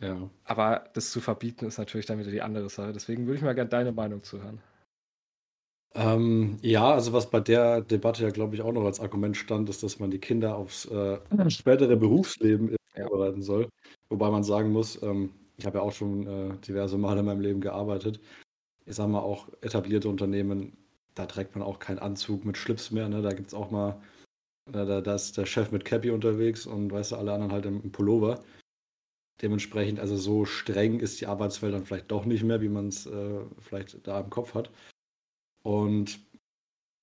Ja. 0.00 0.28
Aber 0.44 0.84
das 0.94 1.10
zu 1.10 1.20
verbieten 1.20 1.66
ist 1.66 1.78
natürlich 1.78 2.06
dann 2.06 2.18
wieder 2.18 2.30
die 2.30 2.42
andere 2.42 2.68
Sache. 2.68 2.92
Deswegen 2.92 3.26
würde 3.26 3.38
ich 3.38 3.44
mal 3.44 3.54
gerne 3.54 3.70
deine 3.70 3.92
Meinung 3.92 4.22
zu 4.22 4.42
hören. 4.42 4.60
Ähm, 5.94 6.58
ja, 6.60 6.92
also 6.92 7.12
was 7.12 7.30
bei 7.30 7.38
der 7.40 7.80
Debatte 7.80 8.24
ja, 8.24 8.30
glaube 8.30 8.54
ich, 8.56 8.62
auch 8.62 8.72
noch 8.72 8.84
als 8.84 8.98
Argument 8.98 9.36
stand, 9.36 9.68
ist, 9.70 9.82
dass 9.84 10.00
man 10.00 10.10
die 10.10 10.18
Kinder 10.18 10.56
aufs 10.56 10.86
äh, 10.86 11.18
spätere 11.50 11.96
Berufsleben 11.96 12.74
Ja. 12.96 13.06
vorbereiten 13.08 13.42
soll. 13.42 13.68
Wobei 14.08 14.30
man 14.30 14.42
sagen 14.42 14.72
muss, 14.72 15.00
ähm, 15.02 15.30
ich 15.56 15.66
habe 15.66 15.78
ja 15.78 15.84
auch 15.84 15.92
schon 15.92 16.26
äh, 16.26 16.56
diverse 16.66 16.98
Male 16.98 17.20
in 17.20 17.26
meinem 17.26 17.40
Leben 17.40 17.60
gearbeitet. 17.60 18.20
Ich 18.86 18.96
sage 18.96 19.10
mal, 19.10 19.20
auch 19.20 19.48
etablierte 19.62 20.08
Unternehmen, 20.08 20.76
da 21.14 21.26
trägt 21.26 21.54
man 21.54 21.62
auch 21.64 21.78
keinen 21.78 22.00
Anzug 22.00 22.44
mit 22.44 22.56
Schlips 22.56 22.90
mehr. 22.90 23.08
Ne? 23.08 23.22
Da 23.22 23.32
gibt 23.32 23.48
es 23.48 23.54
auch 23.54 23.70
mal, 23.70 24.00
äh, 24.68 24.72
da, 24.72 25.00
da 25.00 25.14
ist 25.14 25.36
der 25.38 25.46
Chef 25.46 25.70
mit 25.72 25.84
Cappy 25.84 26.10
unterwegs 26.10 26.66
und 26.66 26.92
weißt 26.92 27.12
du, 27.12 27.16
alle 27.16 27.32
anderen 27.32 27.52
halt 27.52 27.66
im, 27.66 27.82
im 27.82 27.92
Pullover. 27.92 28.40
Dementsprechend, 29.42 29.98
also 29.98 30.16
so 30.16 30.44
streng 30.44 31.00
ist 31.00 31.20
die 31.20 31.26
Arbeitswelt 31.26 31.74
dann 31.74 31.84
vielleicht 31.84 32.10
doch 32.10 32.24
nicht 32.24 32.44
mehr, 32.44 32.60
wie 32.60 32.68
man 32.68 32.88
es 32.88 33.06
äh, 33.06 33.40
vielleicht 33.58 34.06
da 34.06 34.20
im 34.20 34.30
Kopf 34.30 34.54
hat. 34.54 34.70
Und 35.62 36.20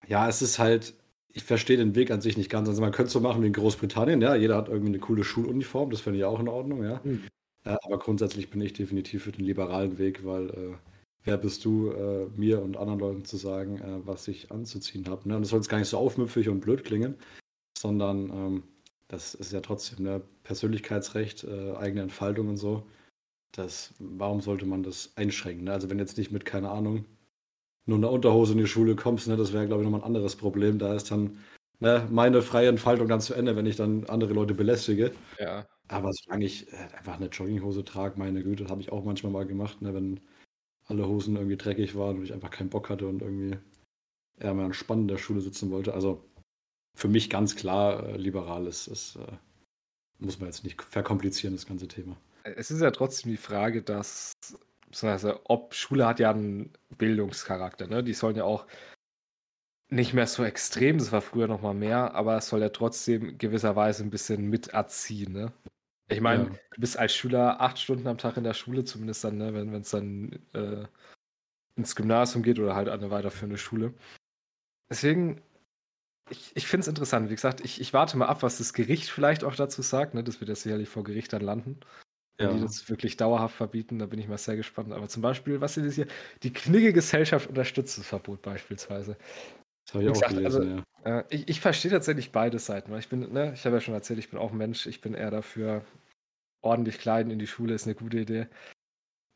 ja, 0.08 0.30
es 0.30 0.42
ist 0.42 0.60
halt, 0.60 0.94
ich 1.30 1.44
verstehe 1.44 1.78
den 1.78 1.96
Weg 1.96 2.12
an 2.12 2.22
sich 2.22 2.38
nicht 2.38 2.50
ganz. 2.50 2.70
Also 2.70 2.82
man 2.82 2.92
könnte 2.92 3.08
es 3.08 3.14
so 3.14 3.20
machen 3.20 3.42
wie 3.44 3.48
in 3.48 3.54
Großbritannien, 3.54 4.22
ja, 4.22 4.36
jeder 4.36 4.56
hat 4.58 4.70
irgendwie 4.70 4.90
eine 4.90 5.00
coole 5.00 5.24
Schuluniform, 5.24 5.90
das 5.90 6.02
finde 6.02 6.20
ich 6.20 6.26
auch 6.26 6.40
in 6.40 6.48
Ordnung, 6.48 6.84
ja. 6.84 7.02
Mhm. 7.04 7.24
Äh, 7.66 7.76
aber 7.84 8.00
grundsätzlich 8.00 8.50
bin 8.50 8.62
ich 8.62 8.74
definitiv 8.74 9.24
für 9.24 9.32
den 9.32 9.46
liberalen 9.46 9.98
Weg, 9.98 10.26
weil 10.26 10.50
äh, 10.50 10.76
wer 11.24 11.38
bist 11.38 11.66
du, 11.66 11.92
äh, 11.92 12.28
mir 12.36 12.62
und 12.62 12.78
anderen 12.78 13.00
Leuten 13.00 13.26
zu 13.26 13.38
sagen, 13.38 13.80
äh, 13.80 14.06
was 14.06 14.28
ich 14.28 14.52
anzuziehen 14.52 15.08
habe. 15.08 15.28
Ne? 15.28 15.36
Und 15.36 15.42
das 15.42 15.50
soll 15.50 15.60
jetzt 15.60 15.70
gar 15.70 15.80
nicht 15.80 15.90
so 15.90 15.98
aufmüpfig 15.98 16.50
und 16.50 16.62
blöd 16.62 16.84
klingen, 16.84 17.16
sondern 17.78 18.30
ähm, 18.30 18.64
das 19.12 19.36
ist 19.36 19.52
ja 19.52 19.60
trotzdem 19.60 20.06
ne, 20.06 20.22
Persönlichkeitsrecht, 20.44 21.44
äh, 21.44 21.74
eigene 21.76 22.02
Entfaltung 22.04 22.48
und 22.48 22.58
so. 22.58 22.88
Das, 23.52 23.94
warum 24.00 24.40
sollte 24.40 24.66
man 24.66 24.84
das 24.84 25.12
einschränken? 25.18 25.66
Ne? 25.66 25.74
Also 25.74 25.90
wenn 25.90 26.00
jetzt 26.00 26.18
nicht 26.18 26.32
mit, 26.32 26.46
keine 26.46 26.70
Ahnung, 26.70 27.04
nur 27.86 27.98
einer 27.98 28.12
Unterhose 28.12 28.54
in 28.54 28.60
die 28.60 28.68
Schule 28.68 28.96
kommst, 28.96 29.28
ne, 29.28 29.36
das 29.36 29.52
wäre, 29.52 29.68
glaube 29.68 29.82
ich, 29.82 29.86
nochmal 29.86 30.02
ein 30.02 30.06
anderes 30.06 30.38
Problem. 30.38 30.80
Da 30.80 30.96
ist 30.96 31.12
dann 31.12 31.40
ne, 31.80 32.08
meine 32.10 32.42
freie 32.42 32.70
Entfaltung 32.70 33.10
dann 33.10 33.20
zu 33.20 33.34
Ende, 33.34 33.58
wenn 33.58 33.66
ich 33.66 33.76
dann 33.76 34.06
andere 34.06 34.34
Leute 34.34 34.54
belästige. 34.54 35.12
Ja. 35.40 35.68
Aber 35.90 36.12
solange 36.14 36.46
ich 36.46 36.72
äh, 36.72 36.78
einfach 36.98 37.18
eine 37.18 37.28
Jogginghose 37.28 37.84
trage, 37.84 38.18
meine 38.18 38.42
Güte, 38.42 38.64
das 38.64 38.72
habe 38.72 38.80
ich 38.80 38.94
auch 38.94 39.04
manchmal 39.04 39.34
mal 39.34 39.46
gemacht, 39.46 39.82
ne, 39.82 39.94
wenn 39.94 40.22
alle 40.86 41.06
Hosen 41.06 41.36
irgendwie 41.36 41.58
dreckig 41.58 41.96
waren 41.96 42.18
und 42.18 42.24
ich 42.24 42.34
einfach 42.34 42.52
keinen 42.52 42.70
Bock 42.70 42.90
hatte 42.90 43.08
und 43.08 43.22
irgendwie 43.22 43.58
eher 44.40 44.54
mal 44.54 44.66
entspannt 44.66 45.02
in 45.02 45.08
der 45.10 45.18
Schule 45.18 45.42
sitzen 45.42 45.70
wollte. 45.70 45.94
Also 45.94 46.24
für 46.96 47.08
mich 47.08 47.30
ganz 47.30 47.56
klar 47.56 48.06
äh, 48.08 48.18
liberal 48.18 48.68
ist, 48.68 48.88
ist 48.88 49.16
äh, 49.16 49.38
muss 50.20 50.40
man 50.40 50.48
jetzt 50.48 50.64
nicht 50.64 50.82
verkomplizieren, 50.82 51.56
das 51.56 51.66
ganze 51.66 51.88
Thema. 51.88 52.16
Es 52.44 52.72
ist 52.72 52.82
ja 52.82 52.92
trotzdem 52.92 53.32
die 53.32 53.38
Frage, 53.38 53.82
dass, 53.82 54.34
beziehungsweise 54.86 55.40
ob 55.46 55.74
Schule 55.74 56.06
hat 56.06 56.20
ja 56.20 56.32
einen 56.32 56.72
Bildungscharakter, 56.98 57.88
ne? 57.88 58.04
Die 58.04 58.14
sollen 58.14 58.36
ja 58.36 58.44
auch 58.44 58.68
nicht 59.90 60.14
mehr 60.14 60.28
so 60.28 60.44
extrem, 60.44 61.00
das 61.00 61.12
war 61.12 61.22
früher 61.22 61.48
noch 61.48 61.62
mal 61.62 61.74
mehr, 61.74 62.14
aber 62.14 62.38
es 62.38 62.48
soll 62.48 62.62
ja 62.62 62.70
trotzdem 62.70 63.38
gewisserweise 63.38 64.04
ein 64.04 64.10
bisschen 64.10 64.50
miterziehen, 64.50 65.34
ne? 65.34 65.52
Ich 66.08 66.22
meine, 66.22 66.44
Ja. 66.46 66.50
du 66.50 66.82
bist 66.82 66.98
als 66.98 67.16
Schüler 67.16 67.62
acht 67.62 67.80
Stunden 67.80 68.08
am 68.08 68.18
Tag 68.18 68.38
in 68.38 68.44
der 68.44 68.54
Schule, 68.54 68.84
zumindest 68.84 69.24
dann, 69.24 69.38
ne, 69.38 69.54
wenn 69.54 69.74
es 69.74 69.90
dann 69.92 70.40
äh, 70.54 70.86
ins 71.76 71.96
Gymnasium 71.96 72.44
geht 72.44 72.60
oder 72.60 72.76
halt 72.76 72.90
an 72.90 73.00
eine 73.00 73.12
weiterführende 73.12 73.58
Schule. 73.58 73.94
Deswegen, 74.90 75.42
ich, 76.30 76.52
ich 76.56 76.68
finde 76.68 76.82
es 76.82 76.88
interessant. 76.88 77.30
Wie 77.30 77.36
gesagt, 77.36 77.62
ich, 77.62 77.82
ich 77.82 77.94
warte 77.94 78.18
mal 78.18 78.28
ab, 78.28 78.44
was 78.44 78.58
das 78.58 78.74
Gericht 78.74 79.10
vielleicht 79.10 79.44
auch 79.44 79.56
dazu 79.56 79.82
sagt. 79.82 80.14
Ne? 80.14 80.24
Das 80.24 80.40
wird 80.40 80.50
ja 80.50 80.56
sicherlich 80.56 80.90
vor 80.90 81.04
Gericht 81.04 81.34
dann 81.34 81.42
landen. 81.42 81.80
Wenn 82.38 82.48
Ja. 82.50 82.54
die 82.56 82.62
das 82.62 82.90
wirklich 82.90 83.18
dauerhaft 83.18 83.56
verbieten, 83.56 84.00
da 84.00 84.06
bin 84.06 84.20
ich 84.20 84.28
mal 84.28 84.38
sehr 84.38 84.56
gespannt. 84.56 84.94
Aber 84.94 85.08
zum 85.10 85.22
Beispiel, 85.22 85.60
was 85.62 85.78
ist 85.78 85.86
das 85.88 85.96
hier? 85.96 86.08
Die 86.44 86.54
Knigge 86.54 86.94
Gesellschaft 86.94 87.50
unterstützt 87.50 87.98
das 87.98 88.08
Verbot 88.08 88.42
beispielsweise. 88.42 89.18
Das 89.86 89.94
habe 89.96 90.04
ich 90.04 90.08
Wie 90.08 90.10
auch 90.12 90.14
gesagt, 90.14 90.34
gelesen, 90.36 90.62
also- 90.62 90.84
ja. 91.06 91.20
Äh, 91.20 91.24
ich 91.30 91.50
ich 91.50 91.60
verstehe 91.62 91.92
tatsächlich 91.92 92.32
beide 92.32 92.60
Seiten. 92.60 92.92
Weil 92.92 93.00
ich 93.00 93.10
bin, 93.10 93.34
ne, 93.34 93.52
ich 93.54 93.66
habe 93.66 93.76
ja 93.76 93.82
schon 93.82 93.94
erzählt, 93.96 94.20
ich 94.20 94.30
bin 94.30 94.40
auch 94.40 94.52
ein 94.52 94.58
Mensch. 94.58 94.86
Ich 94.86 95.02
bin 95.02 95.14
eher 95.16 95.32
dafür, 95.32 95.84
ordentlich 96.64 97.00
kleiden 97.00 97.32
in 97.32 97.40
die 97.40 97.48
Schule 97.48 97.74
ist 97.74 97.86
eine 97.86 97.96
gute 97.96 98.20
Idee. 98.20 98.48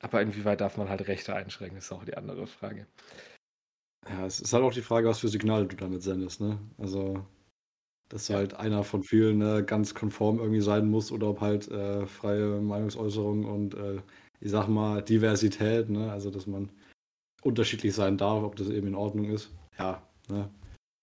Aber 0.03 0.21
inwieweit 0.21 0.61
darf 0.61 0.77
man 0.77 0.89
halt 0.89 1.07
Rechte 1.07 1.35
einschränken, 1.35 1.77
ist 1.79 1.91
auch 1.91 2.05
die 2.05 2.15
andere 2.17 2.45
Frage. 2.47 2.85
Ja, 4.07 4.25
es 4.25 4.39
ist 4.39 4.53
halt 4.53 4.63
auch 4.63 4.73
die 4.73 4.81
Frage, 4.81 5.07
was 5.07 5.19
für 5.19 5.27
Signale 5.29 5.65
du 5.65 5.75
damit 5.75 6.03
sendest, 6.03 6.39
ne? 6.41 6.59
Also, 6.77 7.25
dass 8.09 8.27
du 8.27 8.33
Ja. 8.33 8.39
halt 8.39 8.55
einer 8.55 8.83
von 8.83 9.03
vielen 9.03 9.39
ne, 9.39 9.63
ganz 9.65 9.95
konform 9.95 10.39
irgendwie 10.39 10.61
sein 10.61 10.89
musst 10.89 11.11
oder 11.11 11.29
ob 11.29 11.41
halt 11.41 11.69
äh, 11.71 12.07
freie 12.07 12.61
Meinungsäußerung 12.61 13.45
und 13.45 13.75
äh, 13.75 14.01
ich 14.41 14.51
sag 14.51 14.67
mal 14.69 15.01
Diversität, 15.03 15.89
ne? 15.89 16.11
Also, 16.11 16.31
dass 16.31 16.47
man 16.47 16.71
unterschiedlich 17.43 17.95
sein 17.95 18.17
darf, 18.17 18.43
ob 18.43 18.55
das 18.57 18.69
eben 18.69 18.87
in 18.87 18.95
Ordnung 18.95 19.25
ist. 19.31 19.51
Ja, 19.79 20.03
ne? 20.29 20.49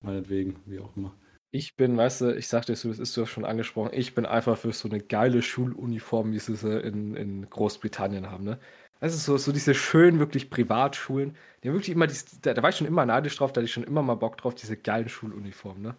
Meinetwegen, 0.03 0.61
wie 0.67 0.81
auch 0.81 0.97
immer. 0.97 1.15
Ich 1.55 1.77
bin, 1.77 1.97
weißt 1.99 2.23
du, 2.23 2.35
ich 2.37 2.49
sagte 2.49 2.73
es, 2.73 2.83
das 2.83 2.99
ist 2.99 3.17
du 3.17 3.27
schon 3.27 3.45
angesprochen, 3.45 3.91
ich 3.93 4.15
bin 4.15 4.25
einfach 4.25 4.57
für 4.57 4.73
so 4.73 4.89
eine 4.89 5.01
geile 5.01 5.43
Schuluniform, 5.43 6.33
wie 6.33 6.39
sie 6.39 6.57
sie 6.57 6.81
in, 6.81 7.15
in 7.15 7.49
Großbritannien 7.51 8.31
haben, 8.31 8.45
ne? 8.45 8.59
Das 9.03 9.15
ist 9.15 9.25
so, 9.25 9.37
so 9.37 9.51
diese 9.51 9.75
schönen, 9.75 10.21
wirklich 10.21 10.49
Privatschulen. 10.49 11.37
Die 11.63 11.69
haben 11.69 11.75
wirklich 11.75 11.93
immer, 11.93 12.07
dies, 12.07 12.25
da, 12.41 12.55
da 12.55 12.63
war 12.63 12.71
ich 12.71 12.77
schon 12.77 12.87
immer 12.87 13.05
neidisch 13.05 13.37
drauf, 13.37 13.53
da 13.53 13.59
hatte 13.59 13.65
ich 13.65 13.73
schon 13.73 13.83
immer 13.83 14.01
mal 14.01 14.15
Bock 14.15 14.37
drauf, 14.37 14.55
diese 14.55 14.77
geilen 14.77 15.09
Schuluniformen, 15.09 15.83
ne? 15.83 15.97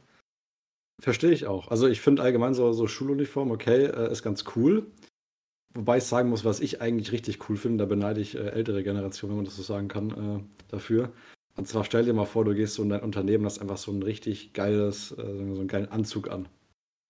Verstehe 1.02 1.32
ich 1.32 1.46
auch. 1.46 1.68
Also, 1.68 1.90
ich 1.90 2.00
finde 2.00 2.22
allgemein 2.22 2.54
so, 2.54 2.72
so 2.72 2.88
Schuluniform, 2.88 3.52
okay, 3.52 3.88
äh, 3.88 4.10
ist 4.10 4.24
ganz 4.24 4.46
cool. 4.56 4.88
Wobei 5.74 5.98
ich 5.98 6.06
sagen 6.06 6.30
muss, 6.30 6.46
was 6.46 6.62
ich 6.62 6.80
eigentlich 6.80 7.12
richtig 7.12 7.50
cool 7.50 7.58
finde, 7.58 7.84
da 7.84 7.90
beneide 7.90 8.22
ich 8.22 8.36
äh, 8.36 8.50
ältere 8.52 8.84
Generationen, 8.84 9.32
wenn 9.32 9.38
man 9.38 9.46
das 9.46 9.58
so 9.58 9.64
sagen 9.64 9.90
kann, 9.90 10.12
äh, 10.12 10.44
dafür. 10.70 11.12
Und 11.58 11.68
zwar 11.68 11.84
stell 11.84 12.06
dir 12.06 12.14
mal 12.14 12.24
vor, 12.24 12.46
du 12.46 12.56
gehst 12.56 12.76
so 12.76 12.84
in 12.84 12.90
dein 12.90 13.02
Unternehmen, 13.02 13.46
hast 13.46 13.60
einfach 13.60 13.78
so 13.78 13.92
ein 13.92 14.02
richtig 14.02 14.54
geiles, 14.54 15.12
äh, 15.12 15.16
so 15.16 15.60
einen 15.60 15.68
geilen 15.68 15.90
Anzug 15.90 16.30
an. 16.30 16.48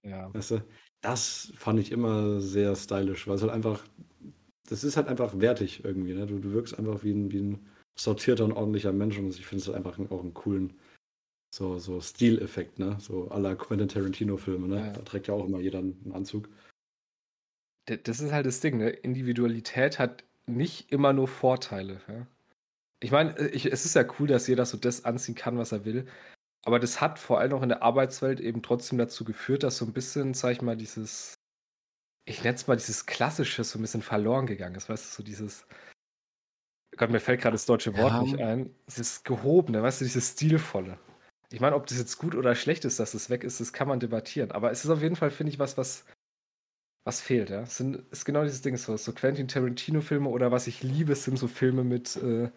Ja. 0.01 0.33
Weißt 0.33 0.51
du? 0.51 0.63
Das 1.01 1.51
fand 1.55 1.79
ich 1.79 1.91
immer 1.91 2.39
sehr 2.39 2.75
stylisch, 2.75 3.27
weil 3.27 3.35
es 3.35 3.43
halt 3.43 3.51
einfach, 3.51 3.83
das 4.69 4.83
ist 4.83 4.97
halt 4.97 5.07
einfach 5.07 5.39
wertig 5.39 5.83
irgendwie. 5.83 6.13
Ne? 6.13 6.25
Du, 6.25 6.39
du 6.39 6.53
wirkst 6.53 6.77
einfach 6.77 7.03
wie 7.03 7.11
ein, 7.11 7.31
wie 7.31 7.41
ein 7.41 7.65
sortierter 7.95 8.45
und 8.45 8.53
ordentlicher 8.53 8.93
Mensch 8.93 9.17
und 9.17 9.29
ich 9.29 9.45
finde 9.45 9.61
es 9.61 9.67
halt 9.67 9.77
einfach 9.77 9.99
auch 10.09 10.21
einen 10.21 10.33
coolen 10.33 10.73
so, 11.53 11.77
so 11.77 12.01
Stileffekt, 12.01 12.79
ne? 12.79 12.97
So 12.99 13.29
la 13.29 13.53
Quentin 13.53 13.87
Tarantino-Filme, 13.87 14.67
ne? 14.67 14.87
Ja. 14.87 14.91
Da 14.91 15.01
trägt 15.03 15.27
ja 15.27 15.35
auch 15.35 15.45
immer 15.45 15.59
jeder 15.59 15.79
einen 15.79 16.11
Anzug. 16.11 16.49
Das 17.85 18.19
ist 18.19 18.31
halt 18.31 18.47
das 18.47 18.59
Ding, 18.59 18.77
ne? 18.77 18.89
Individualität 18.89 19.99
hat 19.99 20.23
nicht 20.47 20.91
immer 20.91 21.13
nur 21.13 21.27
Vorteile. 21.27 22.01
Ja? 22.07 22.25
Ich 23.01 23.11
meine, 23.11 23.37
äh, 23.37 23.69
es 23.69 23.85
ist 23.85 23.95
ja 23.95 24.03
cool, 24.17 24.27
dass 24.27 24.47
jeder 24.47 24.65
so 24.65 24.77
das 24.77 25.05
anziehen 25.05 25.35
kann, 25.35 25.59
was 25.59 25.71
er 25.71 25.85
will. 25.85 26.07
Aber 26.65 26.79
das 26.79 27.01
hat 27.01 27.19
vor 27.19 27.39
allem 27.39 27.53
auch 27.53 27.61
in 27.61 27.69
der 27.69 27.83
Arbeitswelt 27.83 28.39
eben 28.39 28.63
trotzdem 28.63 28.97
dazu 28.97 29.23
geführt, 29.23 29.61
dass 29.61 29.77
so 29.77 29.85
ein 29.85 29.93
bisschen, 29.93 30.33
sag 30.33 30.53
ich 30.53 30.61
mal, 30.63 30.77
dieses, 30.77 31.32
ich 32.25 32.43
nenne 32.43 32.55
es 32.55 32.67
mal 32.67 32.75
dieses 32.77 33.05
Klassische 33.05 33.63
so 33.63 33.79
ein 33.79 33.81
bisschen 33.81 34.01
verloren 34.01 34.45
gegangen 34.47 34.75
ist. 34.75 34.89
Weißt 34.89 35.05
du, 35.05 35.15
so 35.17 35.23
dieses, 35.23 35.65
Gott, 36.97 37.09
mir 37.09 37.19
fällt 37.19 37.41
gerade 37.41 37.55
das 37.55 37.65
deutsche 37.65 37.95
Wort 37.97 38.13
Ja. 38.13 38.21
nicht 38.21 38.39
ein. 38.39 38.73
Dieses 38.87 39.23
Gehobene, 39.23 39.81
weißt 39.81 40.01
du, 40.01 40.05
dieses 40.05 40.31
Stilvolle. 40.31 40.99
Ich 41.51 41.59
meine, 41.59 41.75
ob 41.75 41.85
das 41.87 41.97
jetzt 41.97 42.17
gut 42.17 42.35
oder 42.35 42.55
schlecht 42.55 42.85
ist, 42.85 42.99
dass 42.99 43.13
es 43.13 43.29
weg 43.29 43.43
ist, 43.43 43.59
das 43.59 43.73
kann 43.73 43.87
man 43.87 43.99
debattieren. 43.99 44.51
Aber 44.51 44.71
es 44.71 44.83
ist 44.85 44.91
auf 44.91 45.01
jeden 45.01 45.15
Fall, 45.15 45.31
finde 45.31 45.51
ich, 45.51 45.59
was, 45.59 45.77
was, 45.77 46.05
was 47.05 47.21
fehlt, 47.21 47.49
ja. 47.49 47.61
Es 47.61 47.77
sind, 47.77 47.97
ist 48.11 48.25
genau 48.25 48.43
dieses 48.43 48.61
Ding, 48.61 48.77
so, 48.77 48.95
so 48.97 49.11
Quentin 49.13 49.47
Tarantino-Filme 49.47 50.29
oder 50.29 50.51
was 50.51 50.67
ich 50.67 50.81
liebe, 50.83 51.15
sind 51.15 51.37
so 51.37 51.47
Filme 51.47 51.83
mit, 51.83 52.15
äh, 52.17 52.49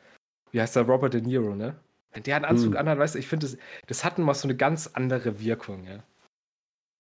wie 0.53 0.61
heißt 0.61 0.77
der, 0.77 0.85
Robert 0.85 1.15
De 1.15 1.21
Niro, 1.23 1.55
ne? 1.57 1.79
Wenn 2.13 2.23
der 2.23 2.37
einen 2.37 2.45
Anzug 2.47 2.75
Hm. 2.75 2.81
anhat, 2.81 2.99
weißt 2.99 3.15
du, 3.17 3.19
ich 3.19 3.29
finde, 3.29 3.47
das, 3.47 3.59
das 3.87 4.05
hat 4.05 4.19
mal 4.19 4.35
so 4.35 4.49
eine 4.49 4.57
ganz 4.57 4.89
andere 4.89 5.41
Wirkung, 5.41 5.85
ja. 5.85 6.05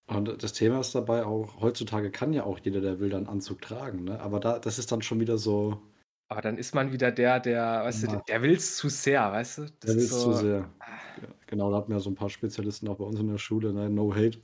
Und 0.08 0.42
das 0.42 0.52
Thema 0.52 0.80
ist 0.80 0.94
dabei 0.94 1.24
auch, 1.24 1.60
heutzutage 1.60 2.10
kann 2.12 2.32
ja 2.32 2.44
auch 2.44 2.58
jeder, 2.60 2.80
der 2.80 3.00
will, 3.00 3.10
dann 3.10 3.26
Anzug 3.26 3.60
tragen, 3.62 4.04
ne? 4.04 4.20
Aber 4.20 4.38
da, 4.40 4.58
das 4.60 4.78
ist 4.78 4.92
dann 4.92 5.02
schon 5.02 5.18
wieder 5.20 5.36
so, 5.38 5.82
Aber 6.28 6.40
dann 6.42 6.58
ist 6.58 6.74
man 6.74 6.92
wieder 6.92 7.12
der, 7.12 7.40
der, 7.40 7.84
weißt 7.84 8.04
du, 8.04 8.06
Ja. 8.08 8.12
der, 8.12 8.22
der 8.28 8.42
will 8.42 8.52
es 8.54 8.76
zu 8.76 8.88
sehr, 8.88 9.32
weißt 9.32 9.58
du? 9.58 9.62
Das 9.62 9.72
der 9.80 9.96
will 9.96 10.04
es 10.04 10.10
so, 10.10 10.32
zu 10.32 10.32
sehr. 10.34 10.70
Ah. 10.80 10.86
Ja, 11.22 11.28
genau, 11.46 11.70
da 11.70 11.78
hatten 11.78 11.88
wir 11.90 11.96
ja 11.96 12.00
so 12.00 12.10
ein 12.10 12.14
paar 12.16 12.30
Spezialisten 12.30 12.88
auch 12.88 12.98
bei 12.98 13.04
uns 13.04 13.18
in 13.20 13.28
der 13.28 13.38
Schule, 13.38 13.72
ne? 13.72 13.88
No 13.90 14.14
hate. 14.14 14.40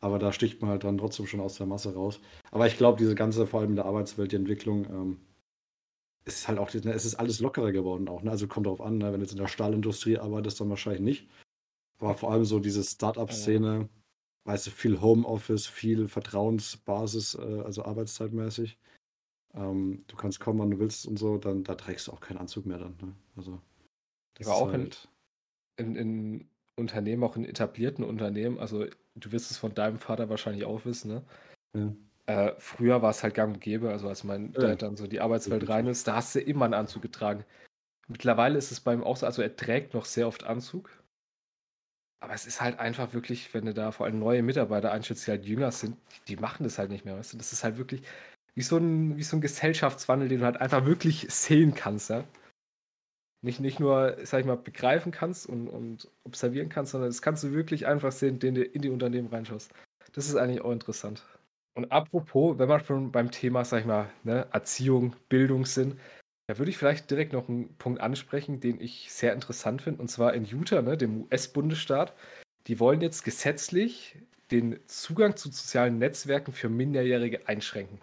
Aber 0.00 0.18
da 0.18 0.32
sticht 0.32 0.60
man 0.62 0.70
halt 0.70 0.84
dann 0.84 0.98
trotzdem 0.98 1.26
schon 1.26 1.40
aus 1.40 1.56
der 1.56 1.66
Masse 1.66 1.94
raus. 1.94 2.20
Aber 2.52 2.66
ich 2.66 2.76
glaube, 2.78 2.98
diese 2.98 3.14
ganze, 3.14 3.46
vor 3.46 3.60
allem 3.60 3.70
in 3.70 3.76
der 3.76 3.86
Arbeitswelt, 3.86 4.32
die 4.32 4.36
Entwicklung, 4.36 4.84
ähm, 4.86 5.20
ist 6.24 6.46
halt 6.48 6.58
auch, 6.58 6.72
ne, 6.74 6.92
es 6.92 7.04
ist 7.04 7.14
alles 7.16 7.40
lockerer 7.40 7.72
geworden 7.72 8.08
auch. 8.08 8.22
Ne? 8.22 8.30
Also 8.30 8.46
kommt 8.48 8.66
drauf 8.66 8.80
an, 8.80 8.98
ne? 8.98 9.06
wenn 9.12 9.20
du 9.20 9.26
jetzt 9.26 9.32
in 9.32 9.38
der 9.38 9.48
Stahlindustrie 9.48 10.18
arbeitest, 10.18 10.60
dann 10.60 10.68
wahrscheinlich 10.70 11.02
nicht. 11.02 11.28
Aber 12.00 12.14
vor 12.14 12.32
allem 12.32 12.44
so 12.44 12.60
diese 12.60 12.84
Start-up-Szene 12.84 13.88
weißt 14.48 14.66
du, 14.66 14.70
viel 14.70 15.02
Homeoffice, 15.02 15.66
viel 15.66 16.08
Vertrauensbasis, 16.08 17.34
äh, 17.34 17.60
also 17.60 17.84
arbeitszeitmäßig. 17.84 18.78
Ähm, 19.52 20.04
du 20.06 20.16
kannst 20.16 20.40
kommen, 20.40 20.58
wann 20.58 20.70
du 20.70 20.78
willst 20.78 21.06
und 21.06 21.18
so, 21.18 21.36
dann 21.36 21.64
da 21.64 21.74
trägst 21.74 22.08
du 22.08 22.12
auch 22.12 22.20
keinen 22.20 22.38
Anzug 22.38 22.64
mehr 22.64 22.78
dann. 22.78 22.96
Ne? 23.02 23.14
Also, 23.36 23.60
das 24.34 24.46
Aber 24.46 24.56
auch 24.56 24.72
halt 24.72 25.06
in, 25.76 25.96
in, 25.96 25.96
in 25.96 26.50
Unternehmen, 26.76 27.24
auch 27.24 27.36
in 27.36 27.44
etablierten 27.44 28.04
Unternehmen, 28.04 28.58
also 28.58 28.86
du 29.16 29.32
wirst 29.32 29.50
es 29.50 29.58
von 29.58 29.74
deinem 29.74 29.98
Vater 29.98 30.30
wahrscheinlich 30.30 30.64
auch 30.64 30.86
wissen, 30.86 31.08
ne? 31.08 31.24
Ja. 31.76 31.94
Äh, 32.24 32.54
früher 32.58 33.02
war 33.02 33.10
es 33.10 33.22
halt 33.22 33.34
gang 33.34 33.54
und 33.54 33.60
gäbe, 33.60 33.90
also 33.90 34.08
als 34.08 34.24
mein 34.24 34.54
ja. 34.54 34.74
Dann 34.76 34.96
so 34.96 35.06
die 35.06 35.20
Arbeitswelt 35.20 35.68
rein 35.68 35.86
ist, 35.86 36.08
da 36.08 36.16
hast 36.16 36.34
du 36.34 36.40
immer 36.40 36.64
einen 36.64 36.74
Anzug 36.74 37.02
getragen. 37.02 37.44
Mittlerweile 38.06 38.56
ist 38.56 38.72
es 38.72 38.80
bei 38.80 38.94
ihm 38.94 39.04
auch 39.04 39.18
so, 39.18 39.26
also 39.26 39.42
er 39.42 39.56
trägt 39.56 39.92
noch 39.92 40.06
sehr 40.06 40.26
oft 40.26 40.44
Anzug. 40.44 40.90
Aber 42.20 42.34
es 42.34 42.46
ist 42.46 42.60
halt 42.60 42.78
einfach 42.78 43.12
wirklich, 43.12 43.52
wenn 43.54 43.66
du 43.66 43.74
da 43.74 43.92
vor 43.92 44.06
allem 44.06 44.18
neue 44.18 44.42
Mitarbeiter 44.42 44.90
einstellst, 44.90 45.26
die 45.26 45.30
halt 45.30 45.44
jünger 45.46 45.70
sind, 45.70 45.96
die 46.26 46.36
machen 46.36 46.64
das 46.64 46.78
halt 46.78 46.90
nicht 46.90 47.04
mehr, 47.04 47.16
weißt 47.16 47.34
du? 47.34 47.36
Das 47.36 47.52
ist 47.52 47.62
halt 47.62 47.78
wirklich 47.78 48.02
wie 48.54 48.62
so 48.62 48.76
ein, 48.76 49.16
wie 49.16 49.22
so 49.22 49.36
ein 49.36 49.40
Gesellschaftswandel, 49.40 50.28
den 50.28 50.40
du 50.40 50.44
halt 50.44 50.60
einfach 50.60 50.84
wirklich 50.84 51.26
sehen 51.30 51.74
kannst, 51.74 52.10
ja? 52.10 52.24
Nicht, 53.40 53.60
nicht 53.60 53.78
nur, 53.78 54.16
sag 54.24 54.40
ich 54.40 54.46
mal, 54.46 54.56
begreifen 54.56 55.12
kannst 55.12 55.46
und, 55.46 55.68
und 55.68 56.10
observieren 56.24 56.68
kannst, 56.68 56.90
sondern 56.90 57.08
das 57.08 57.22
kannst 57.22 57.44
du 57.44 57.52
wirklich 57.52 57.86
einfach 57.86 58.10
sehen, 58.10 58.40
den 58.40 58.56
du 58.56 58.64
in 58.64 58.82
die 58.82 58.90
Unternehmen 58.90 59.28
reinschaust. 59.28 59.72
Das 60.12 60.26
ist 60.26 60.34
eigentlich 60.34 60.62
auch 60.62 60.72
interessant. 60.72 61.24
Und 61.74 61.92
apropos, 61.92 62.58
wenn 62.58 62.68
wir 62.68 62.80
schon 62.80 63.12
beim 63.12 63.30
Thema, 63.30 63.64
sag 63.64 63.80
ich 63.80 63.86
mal, 63.86 64.10
ne, 64.24 64.48
Erziehung, 64.50 65.14
Bildung 65.28 65.64
sind, 65.64 66.00
da 66.48 66.56
würde 66.56 66.70
ich 66.70 66.78
vielleicht 66.78 67.10
direkt 67.10 67.34
noch 67.34 67.48
einen 67.48 67.74
Punkt 67.76 68.00
ansprechen, 68.00 68.58
den 68.58 68.80
ich 68.80 69.12
sehr 69.12 69.34
interessant 69.34 69.82
finde, 69.82 70.00
und 70.00 70.08
zwar 70.08 70.32
in 70.32 70.46
Utah, 70.46 70.80
ne, 70.80 70.96
dem 70.96 71.24
US-Bundesstaat. 71.24 72.14
Die 72.66 72.80
wollen 72.80 73.02
jetzt 73.02 73.22
gesetzlich 73.22 74.16
den 74.50 74.80
Zugang 74.86 75.36
zu 75.36 75.50
sozialen 75.50 75.98
Netzwerken 75.98 76.52
für 76.52 76.70
Minderjährige 76.70 77.46
einschränken. 77.48 78.00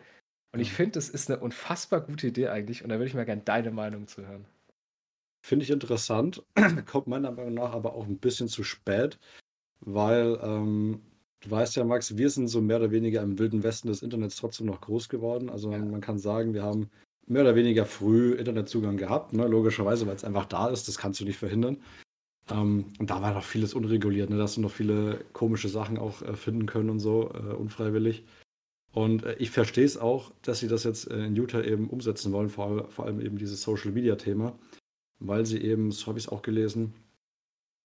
Und 0.53 0.59
ich 0.59 0.71
mhm. 0.71 0.75
finde, 0.75 0.91
das 0.91 1.09
ist 1.09 1.29
eine 1.29 1.39
unfassbar 1.39 2.01
gute 2.01 2.27
Idee 2.27 2.49
eigentlich, 2.49 2.83
und 2.83 2.89
da 2.89 2.95
würde 2.95 3.07
ich 3.07 3.15
mal 3.15 3.25
gerne 3.25 3.41
deine 3.43 3.71
Meinung 3.71 4.07
zu 4.07 4.27
hören. 4.27 4.45
Finde 5.43 5.63
ich 5.63 5.71
interessant, 5.71 6.43
kommt 6.85 7.07
meiner 7.07 7.31
Meinung 7.31 7.55
nach 7.55 7.73
aber 7.73 7.95
auch 7.95 8.05
ein 8.05 8.19
bisschen 8.19 8.47
zu 8.47 8.63
spät, 8.63 9.17
weil 9.79 10.39
ähm, 10.43 11.01
du 11.41 11.49
weißt 11.49 11.77
ja, 11.77 11.83
Max, 11.83 12.15
wir 12.15 12.29
sind 12.29 12.47
so 12.47 12.61
mehr 12.61 12.77
oder 12.77 12.91
weniger 12.91 13.23
im 13.23 13.39
wilden 13.39 13.63
Westen 13.63 13.87
des 13.87 14.03
Internets 14.03 14.35
trotzdem 14.35 14.67
noch 14.67 14.81
groß 14.81 15.09
geworden. 15.09 15.49
Also 15.49 15.71
ja. 15.71 15.79
man 15.79 16.01
kann 16.01 16.19
sagen, 16.19 16.53
wir 16.53 16.61
haben 16.61 16.91
mehr 17.27 17.41
oder 17.41 17.55
weniger 17.55 17.85
früh 17.85 18.33
Internetzugang 18.33 18.97
gehabt, 18.97 19.33
ne? 19.33 19.47
logischerweise, 19.47 20.07
weil 20.07 20.15
es 20.15 20.23
einfach 20.23 20.45
da 20.45 20.67
ist, 20.67 20.87
das 20.87 20.97
kannst 20.97 21.19
du 21.19 21.25
nicht 21.25 21.37
verhindern. 21.37 21.77
Ähm, 22.49 22.85
und 22.99 23.09
da 23.09 23.21
war 23.21 23.33
noch 23.33 23.43
vieles 23.43 23.73
unreguliert, 23.73 24.29
ne? 24.29 24.37
da 24.37 24.43
hast 24.43 24.57
du 24.57 24.61
noch 24.61 24.71
viele 24.71 25.25
komische 25.33 25.69
Sachen 25.69 25.97
auch 25.97 26.21
äh, 26.21 26.35
finden 26.35 26.65
können 26.67 26.89
und 26.89 26.99
so, 26.99 27.31
äh, 27.33 27.53
unfreiwillig. 27.53 28.23
Und 28.93 29.23
äh, 29.23 29.35
ich 29.39 29.49
verstehe 29.49 29.85
es 29.85 29.97
auch, 29.97 30.31
dass 30.41 30.59
sie 30.59 30.67
das 30.67 30.83
jetzt 30.83 31.09
äh, 31.09 31.25
in 31.25 31.35
Utah 31.35 31.61
eben 31.61 31.89
umsetzen 31.89 32.31
wollen, 32.31 32.49
vor, 32.49 32.91
vor 32.91 33.05
allem 33.05 33.19
eben 33.19 33.37
dieses 33.37 33.61
Social-Media-Thema, 33.63 34.57
weil 35.19 35.45
sie 35.45 35.61
eben, 35.61 35.91
so 35.91 36.07
habe 36.07 36.19
ich 36.19 36.25
es 36.25 36.31
auch 36.31 36.43
gelesen, 36.43 36.93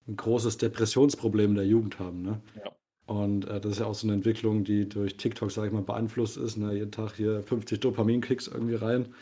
ein 0.06 0.16
großes 0.16 0.58
Depressionsproblem 0.58 1.54
der 1.54 1.66
Jugend 1.66 1.98
haben. 1.98 2.22
Ne? 2.22 2.40
Ja. 2.56 2.72
Und 3.10 3.48
äh, 3.48 3.60
das 3.60 3.72
ist 3.72 3.78
ja 3.80 3.86
auch 3.86 3.94
so 3.94 4.06
eine 4.06 4.14
Entwicklung, 4.14 4.62
die 4.62 4.88
durch 4.88 5.16
TikTok, 5.16 5.50
sage 5.50 5.66
ich 5.66 5.72
mal, 5.72 5.82
beeinflusst 5.82 6.36
ist. 6.36 6.56
Ne? 6.56 6.74
Jeden 6.74 6.92
Tag 6.92 7.16
hier 7.16 7.42
50 7.42 7.80
Dopamin-Kicks 7.80 8.46
irgendwie 8.46 8.76
rein. 8.76 9.12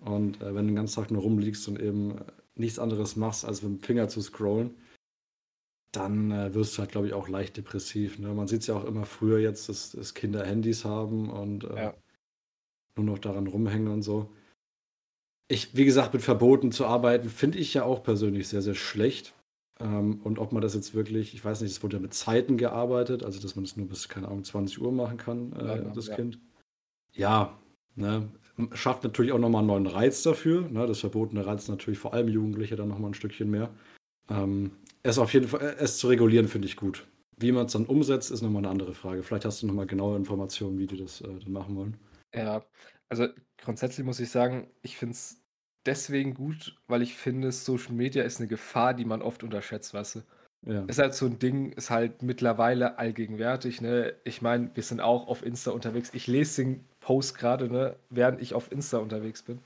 Und 0.00 0.40
äh, 0.40 0.54
wenn 0.54 0.66
du 0.66 0.70
den 0.70 0.76
ganzen 0.76 0.94
Tag 0.94 1.10
nur 1.10 1.22
rumliegst 1.22 1.66
und 1.66 1.80
eben 1.80 2.20
nichts 2.54 2.78
anderes 2.78 3.16
machst, 3.16 3.44
als 3.44 3.62
mit 3.62 3.72
dem 3.72 3.82
Finger 3.82 4.08
zu 4.08 4.20
scrollen, 4.22 4.76
dann 5.90 6.30
äh, 6.30 6.54
wirst 6.54 6.76
du 6.76 6.78
halt, 6.78 6.92
glaube 6.92 7.08
ich, 7.08 7.12
auch 7.12 7.26
leicht 7.26 7.56
depressiv. 7.56 8.20
Ne? 8.20 8.32
Man 8.32 8.46
sieht 8.46 8.60
es 8.60 8.68
ja 8.68 8.76
auch 8.76 8.84
immer 8.84 9.04
früher 9.04 9.40
jetzt, 9.40 9.68
dass, 9.68 9.90
dass 9.90 10.14
Kinder 10.14 10.46
Handys 10.46 10.84
haben 10.84 11.28
und 11.28 11.64
äh, 11.64 11.76
ja. 11.76 11.94
nur 12.96 13.06
noch 13.06 13.18
daran 13.18 13.48
rumhängen 13.48 13.88
und 13.88 14.02
so. 14.02 14.30
Ich, 15.48 15.76
wie 15.76 15.84
gesagt, 15.84 16.14
mit 16.14 16.22
Verboten 16.22 16.70
zu 16.70 16.86
arbeiten, 16.86 17.28
finde 17.28 17.58
ich 17.58 17.74
ja 17.74 17.82
auch 17.82 18.04
persönlich 18.04 18.46
sehr, 18.46 18.62
sehr 18.62 18.76
schlecht. 18.76 19.34
Ähm, 19.80 20.20
und 20.22 20.38
ob 20.38 20.52
man 20.52 20.62
das 20.62 20.74
jetzt 20.74 20.94
wirklich, 20.94 21.34
ich 21.34 21.44
weiß 21.44 21.60
nicht, 21.60 21.72
es 21.72 21.82
wurde 21.82 21.96
ja 21.96 22.02
mit 22.02 22.14
Zeiten 22.14 22.56
gearbeitet, 22.56 23.24
also 23.24 23.40
dass 23.40 23.56
man 23.56 23.64
es 23.64 23.76
nur 23.76 23.88
bis, 23.88 24.08
keine 24.08 24.28
Ahnung, 24.28 24.44
20 24.44 24.80
Uhr 24.80 24.92
machen 24.92 25.16
kann, 25.16 25.52
äh, 25.52 25.66
ja, 25.66 25.76
das 25.78 26.08
ja. 26.08 26.16
Kind. 26.16 26.38
Ja, 27.12 27.58
ne, 27.96 28.28
schafft 28.72 29.04
natürlich 29.04 29.32
auch 29.32 29.38
nochmal 29.38 29.60
einen 29.60 29.68
neuen 29.68 29.86
Reiz 29.86 30.22
dafür. 30.22 30.68
Ne, 30.68 30.86
das 30.86 31.00
verbotene 31.00 31.44
Reiz 31.44 31.68
natürlich 31.68 31.98
vor 31.98 32.14
allem 32.14 32.28
Jugendliche 32.28 32.76
dann 32.76 32.88
nochmal 32.88 33.10
ein 33.10 33.14
Stückchen 33.14 33.50
mehr. 33.50 33.70
Ähm, 34.30 34.72
es 35.02 35.18
auf 35.18 35.32
jeden 35.34 35.48
Fall, 35.48 35.60
äh, 35.60 35.76
es 35.78 35.98
zu 35.98 36.08
regulieren, 36.08 36.48
finde 36.48 36.66
ich 36.66 36.76
gut. 36.76 37.06
Wie 37.36 37.50
man 37.50 37.66
es 37.66 37.72
dann 37.72 37.86
umsetzt, 37.86 38.30
ist 38.30 38.42
nochmal 38.42 38.62
eine 38.62 38.70
andere 38.70 38.94
Frage. 38.94 39.22
Vielleicht 39.22 39.44
hast 39.44 39.62
du 39.62 39.66
nochmal 39.66 39.86
genaue 39.86 40.16
Informationen, 40.16 40.78
wie 40.78 40.86
die 40.86 40.96
das 40.96 41.20
äh, 41.20 41.26
dann 41.26 41.52
machen 41.52 41.76
wollen. 41.76 41.96
Ja, 42.32 42.64
also 43.08 43.26
grundsätzlich 43.58 44.06
muss 44.06 44.20
ich 44.20 44.30
sagen, 44.30 44.68
ich 44.82 44.96
finde 44.96 45.14
es 45.14 45.43
deswegen 45.86 46.34
gut, 46.34 46.76
weil 46.86 47.02
ich 47.02 47.14
finde, 47.14 47.52
Social 47.52 47.92
Media 47.92 48.24
ist 48.24 48.40
eine 48.40 48.48
Gefahr, 48.48 48.94
die 48.94 49.04
man 49.04 49.22
oft 49.22 49.42
unterschätzt, 49.42 49.94
weißt 49.94 50.16
du? 50.16 50.22
Ja. 50.66 50.84
Ist 50.86 50.98
halt 50.98 51.14
so 51.14 51.26
ein 51.26 51.38
Ding, 51.38 51.72
ist 51.72 51.90
halt 51.90 52.22
mittlerweile 52.22 52.98
allgegenwärtig, 52.98 53.80
ne? 53.82 54.14
Ich 54.24 54.40
meine, 54.40 54.70
wir 54.74 54.82
sind 54.82 55.00
auch 55.00 55.28
auf 55.28 55.44
Insta 55.44 55.72
unterwegs. 55.72 56.10
Ich 56.14 56.26
lese 56.26 56.64
den 56.64 56.84
Post 57.00 57.36
gerade, 57.36 57.68
ne, 57.70 57.96
während 58.08 58.40
ich 58.40 58.54
auf 58.54 58.72
Insta 58.72 58.98
unterwegs 58.98 59.42
bin. 59.42 59.60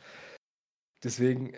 Deswegen, 1.05 1.53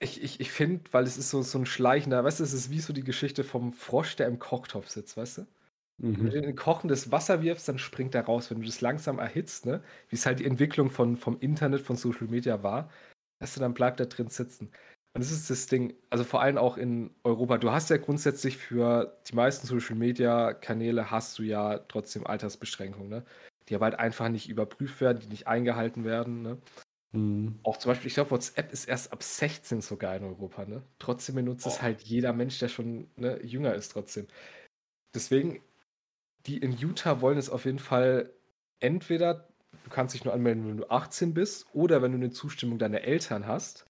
ich, 0.00 0.22
ich, 0.22 0.38
ich 0.40 0.52
finde, 0.52 0.84
weil 0.92 1.04
es 1.04 1.18
ist 1.18 1.30
so, 1.30 1.42
so 1.42 1.58
ein 1.58 1.66
schleichender, 1.66 2.22
weißt 2.22 2.38
du, 2.38 2.44
es 2.44 2.52
ist 2.52 2.70
wie 2.70 2.78
so 2.78 2.92
die 2.92 3.02
Geschichte 3.02 3.42
vom 3.42 3.72
Frosch, 3.72 4.14
der 4.14 4.28
im 4.28 4.38
Kochtopf 4.38 4.88
sitzt, 4.88 5.16
weißt 5.16 5.38
du? 5.38 5.46
Mhm. 6.00 6.32
Wenn 6.32 6.42
du 6.42 6.48
in 6.48 6.56
kochendes 6.56 7.10
Wasser 7.10 7.42
wirfst, 7.42 7.68
dann 7.68 7.78
springt 7.78 8.14
er 8.14 8.26
raus. 8.26 8.50
Wenn 8.50 8.60
du 8.60 8.66
das 8.66 8.80
langsam 8.80 9.18
erhitzt, 9.18 9.66
ne, 9.66 9.82
wie 10.08 10.16
es 10.16 10.26
halt 10.26 10.38
die 10.38 10.44
Entwicklung 10.46 10.90
von, 10.90 11.16
vom 11.16 11.40
Internet, 11.40 11.80
von 11.80 11.96
Social 11.96 12.28
Media 12.28 12.62
war, 12.62 12.88
weißt 13.40 13.56
du, 13.56 13.60
dann 13.60 13.74
bleibt 13.74 14.00
er 14.00 14.06
drin 14.06 14.28
sitzen. 14.28 14.70
Und 15.14 15.24
das 15.24 15.32
ist 15.32 15.50
das 15.50 15.66
Ding, 15.66 15.94
also 16.10 16.22
vor 16.22 16.42
allem 16.42 16.58
auch 16.58 16.76
in 16.76 17.10
Europa. 17.24 17.58
Du 17.58 17.70
hast 17.70 17.90
ja 17.90 17.96
grundsätzlich 17.96 18.56
für 18.56 19.18
die 19.28 19.34
meisten 19.34 19.66
Social 19.66 19.96
Media 19.96 20.52
Kanäle 20.52 21.10
hast 21.10 21.38
du 21.38 21.42
ja 21.42 21.78
trotzdem 21.78 22.26
Altersbeschränkungen, 22.26 23.08
ne? 23.08 23.24
Die 23.68 23.74
aber 23.74 23.86
halt 23.86 23.98
einfach 23.98 24.28
nicht 24.28 24.48
überprüft 24.48 25.00
werden, 25.00 25.18
die 25.20 25.26
nicht 25.26 25.46
eingehalten 25.46 26.04
werden, 26.04 26.42
ne? 26.42 26.58
Mhm. 27.12 27.58
Auch 27.62 27.78
zum 27.78 27.90
Beispiel, 27.90 28.08
ich 28.08 28.14
glaube, 28.14 28.30
WhatsApp 28.30 28.70
ist 28.72 28.84
erst 28.84 29.12
ab 29.12 29.22
16 29.22 29.80
sogar 29.80 30.14
in 30.14 30.24
Europa, 30.24 30.66
ne? 30.66 30.82
Trotzdem 30.98 31.36
benutzt 31.36 31.66
oh. 31.66 31.70
es 31.70 31.82
halt 31.82 32.02
jeder 32.02 32.32
Mensch, 32.32 32.58
der 32.58 32.68
schon 32.68 33.08
ne, 33.16 33.42
jünger 33.42 33.74
ist, 33.74 33.88
trotzdem. 33.90 34.26
Deswegen, 35.14 35.62
die 36.46 36.58
in 36.58 36.76
Utah 36.76 37.20
wollen 37.20 37.38
es 37.38 37.50
auf 37.50 37.64
jeden 37.64 37.78
Fall 37.78 38.32
entweder 38.80 39.47
du 39.84 39.90
kannst 39.90 40.14
dich 40.14 40.24
nur 40.24 40.34
anmelden, 40.34 40.68
wenn 40.68 40.76
du 40.78 40.90
18 40.90 41.34
bist 41.34 41.66
oder 41.72 42.02
wenn 42.02 42.12
du 42.12 42.18
eine 42.18 42.30
Zustimmung 42.30 42.78
deiner 42.78 43.02
Eltern 43.02 43.46
hast. 43.46 43.86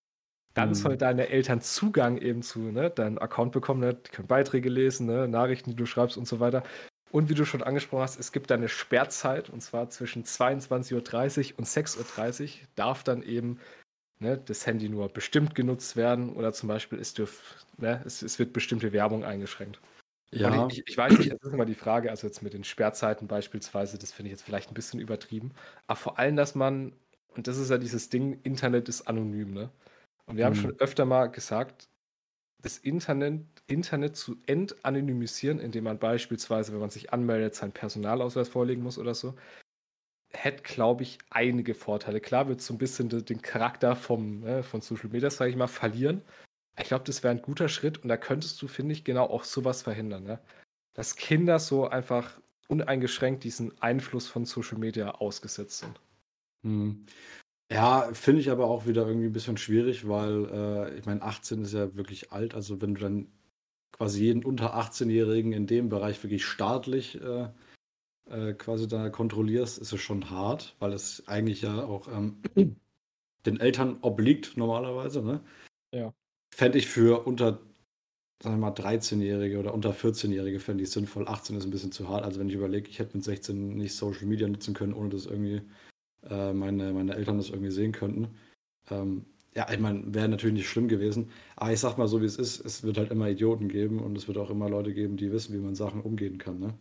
Dann 0.55 0.71
mhm. 0.71 0.75
soll 0.75 0.97
deine 0.97 1.29
Eltern 1.29 1.61
Zugang 1.61 2.19
eben 2.19 2.43
zu 2.43 2.61
ne, 2.61 2.91
deinem 2.91 3.19
Account 3.19 3.53
bekommen, 3.53 3.81
ne? 3.81 3.95
die 3.95 4.11
können 4.11 4.29
Beiträge 4.29 4.69
lesen, 4.69 5.07
ne? 5.07 5.29
Nachrichten, 5.29 5.71
die 5.71 5.77
du 5.77 5.87
schreibst 5.87 6.17
und 6.17 6.27
so 6.27 6.41
weiter. 6.41 6.62
Und 7.11 7.29
wie 7.29 7.35
du 7.35 7.45
schon 7.45 7.62
angesprochen 7.62 8.03
hast, 8.03 8.19
es 8.19 8.33
gibt 8.33 8.53
eine 8.53 8.69
Sperrzeit 8.69 9.49
und 9.51 9.62
zwar 9.62 9.88
zwischen 9.88 10.25
22.30 10.25 11.53
Uhr 11.53 11.59
und 11.59 11.67
6.30 11.67 12.45
Uhr 12.45 12.51
darf 12.75 13.03
dann 13.03 13.23
eben 13.23 13.59
ne, 14.19 14.37
das 14.37 14.67
Handy 14.67 14.88
nur 14.88 15.09
bestimmt 15.09 15.55
genutzt 15.55 15.97
werden 15.97 16.33
oder 16.35 16.53
zum 16.53 16.69
Beispiel 16.69 16.99
es, 16.99 17.14
dürf, 17.14 17.64
ne, 17.79 18.03
es, 18.05 18.23
es 18.23 18.38
wird 18.38 18.53
bestimmte 18.53 18.93
Werbung 18.93 19.25
eingeschränkt. 19.25 19.81
Ja. 20.31 20.67
Ich, 20.71 20.87
ich, 20.87 20.97
weiß 20.97 21.19
nicht, 21.19 21.33
es 21.33 21.43
ist 21.43 21.53
immer 21.53 21.64
die 21.64 21.75
Frage, 21.75 22.11
also 22.11 22.27
jetzt 22.27 22.43
mit 22.43 22.53
den 22.53 22.64
Sperrzeiten 22.64 23.29
beispielsweise, 23.29 23.99
das 23.99 24.12
finde 24.12 24.29
ich 24.29 24.33
jetzt 24.33 24.43
vielleicht 24.43 24.71
ein 24.71 24.75
bisschen 24.75 25.01
übertrieben. 25.01 25.53
Aber 25.87 25.97
vor 25.97 26.19
allem, 26.19 26.37
dass 26.37 26.55
man, 26.55 26.93
und 27.29 27.47
das 27.47 27.57
ist 27.57 27.71
ja 27.71 27.79
dieses 27.79 28.11
Ding, 28.11 28.38
Internet 28.43 28.88
ist 28.88 29.09
anonym, 29.09 29.53
ne? 29.53 29.71
Und 30.27 30.37
wir 30.37 30.45
mhm. 30.45 30.49
haben 30.49 30.57
schon 30.57 30.81
öfter 30.81 31.07
mal 31.07 31.27
gesagt, 31.27 31.88
das 32.61 32.77
Internet, 32.77 33.47
Internet 33.67 34.17
zu 34.17 34.37
entanonymisieren, 34.47 35.61
indem 35.61 35.85
man 35.85 35.99
beispielsweise, 35.99 36.73
wenn 36.73 36.81
man 36.81 36.91
sich 36.91 37.12
anmeldet, 37.12 37.55
seinen 37.55 37.73
Personalausweis 37.73 38.49
vorlegen 38.49 38.83
muss 38.83 38.99
oder 38.99 39.14
so, 39.14 39.35
hätte, 40.31 40.62
glaube 40.62 41.05
ich, 41.05 41.19
einige 41.31 41.75
Vorteile. 41.75 42.21
Klar 42.21 42.49
wird 42.49 42.61
so 42.61 42.75
ein 42.75 42.79
bisschen 42.79 43.09
den 43.09 43.41
Charakter 43.41 43.97
vom, 43.97 44.41
ne, 44.41 44.62
von 44.62 44.83
Social 44.83 45.09
Media, 45.09 45.31
sage 45.31 45.51
ich 45.51 45.57
mal, 45.57 45.69
verlieren. 45.69 46.23
Ich 46.79 46.88
glaube, 46.88 47.05
das 47.05 47.23
wäre 47.23 47.33
ein 47.33 47.43
guter 47.43 47.69
Schritt 47.69 47.99
und 47.99 48.09
da 48.09 48.17
könntest 48.17 48.61
du, 48.62 48.69
finde 48.69 48.93
ich, 48.93 49.05
genau 49.05 49.25
auch 49.25 49.45
sowas 49.45 49.83
verhindern. 49.83 50.25
Ne? 50.25 50.38
Dass 50.95 51.17
Kinder 51.17 51.59
so 51.59 51.88
einfach 51.88 52.41
uneingeschränkt 52.69 53.45
diesen 53.45 53.81
Einfluss 53.81 54.29
von 54.29 54.45
Social 54.45 54.79
Media 54.79 55.12
ausgesetzt 55.12 55.79
sind. 55.79 56.01
Hm. 56.62 57.07
Ja, 57.71 58.11
finde 58.12 58.41
ich 58.41 58.51
aber 58.51 58.67
auch 58.67 58.87
wieder 58.87 59.07
irgendwie 59.07 59.27
ein 59.27 59.33
bisschen 59.33 59.59
schwierig, 59.59 60.09
weil 60.09 60.47
äh, 60.47 60.99
ich 60.99 61.05
meine, 61.05 61.23
18 61.23 61.62
ist 61.62 61.75
ja 61.75 61.95
wirklich 61.97 62.33
alt. 62.33 62.55
Also 62.55 62.81
wenn 62.81 62.95
du 62.95 63.01
dann 63.01 63.27
quasi 63.93 64.25
jeden 64.25 64.45
unter 64.45 64.75
18-Jährigen 64.75 65.53
in 65.53 65.67
dem 65.67 65.88
Bereich 65.88 66.23
wirklich 66.23 66.47
staatlich 66.47 67.21
äh, 67.21 67.49
äh, 68.31 68.55
quasi 68.55 68.88
da 68.88 69.11
kontrollierst, 69.11 69.79
ist 69.79 69.93
es 69.93 70.01
schon 70.01 70.31
hart, 70.31 70.77
weil 70.79 70.93
es 70.93 71.27
eigentlich 71.29 71.62
ja 71.62 71.85
auch 71.85 72.09
ähm, 72.09 72.41
den 73.47 73.61
Eltern 73.61 73.99
obliegt 74.01 74.57
normalerweise. 74.57 75.23
Ne? 75.23 75.41
Ja. 75.93 76.14
Fände 76.54 76.78
ich 76.78 76.87
für 76.87 77.26
unter 77.26 77.61
sagen 78.42 78.56
wir 78.56 78.70
mal, 78.70 78.72
13-Jährige 78.72 79.58
oder 79.58 79.74
unter 79.74 79.92
14-Jährige 79.92 80.61
fände 80.61 80.84
ich 80.84 80.90
sinnvoll. 80.90 81.26
18 81.26 81.56
ist 81.56 81.64
ein 81.64 81.70
bisschen 81.70 81.92
zu 81.92 82.08
hart. 82.08 82.24
Also 82.24 82.38
wenn 82.38 82.48
ich 82.48 82.54
überlege, 82.54 82.88
ich 82.88 82.98
hätte 82.98 83.16
mit 83.16 83.24
16 83.24 83.76
nicht 83.76 83.94
Social 83.94 84.26
Media 84.26 84.46
nutzen 84.46 84.74
können, 84.74 84.92
ohne 84.92 85.08
dass 85.08 85.26
irgendwie 85.26 85.62
äh, 86.28 86.52
meine, 86.52 86.92
meine 86.92 87.14
Eltern 87.14 87.38
das 87.38 87.50
irgendwie 87.50 87.72
sehen 87.72 87.92
könnten. 87.92 88.28
Ähm, 88.90 89.24
ja, 89.56 89.66
ich 89.72 89.80
meine, 89.80 90.14
wäre 90.14 90.28
natürlich 90.28 90.54
nicht 90.54 90.68
schlimm 90.68 90.87
gewesen. 90.87 91.30
Aber 91.56 91.72
ich 91.72 91.80
sag 91.80 91.98
mal 91.98 92.06
so, 92.06 92.20
wie 92.20 92.26
es 92.26 92.37
ist, 92.37 92.64
es 92.64 92.84
wird 92.84 92.98
halt 92.98 93.11
immer 93.11 93.28
Idioten 93.28 93.68
geben 93.68 93.98
und 93.98 94.16
es 94.16 94.28
wird 94.28 94.38
auch 94.38 94.50
immer 94.50 94.68
Leute 94.68 94.94
geben, 94.94 95.16
die 95.16 95.32
wissen, 95.32 95.52
wie 95.54 95.58
man 95.58 95.74
Sachen 95.74 96.00
umgehen 96.00 96.38
kann. 96.38 96.61
Ne? 96.61 96.74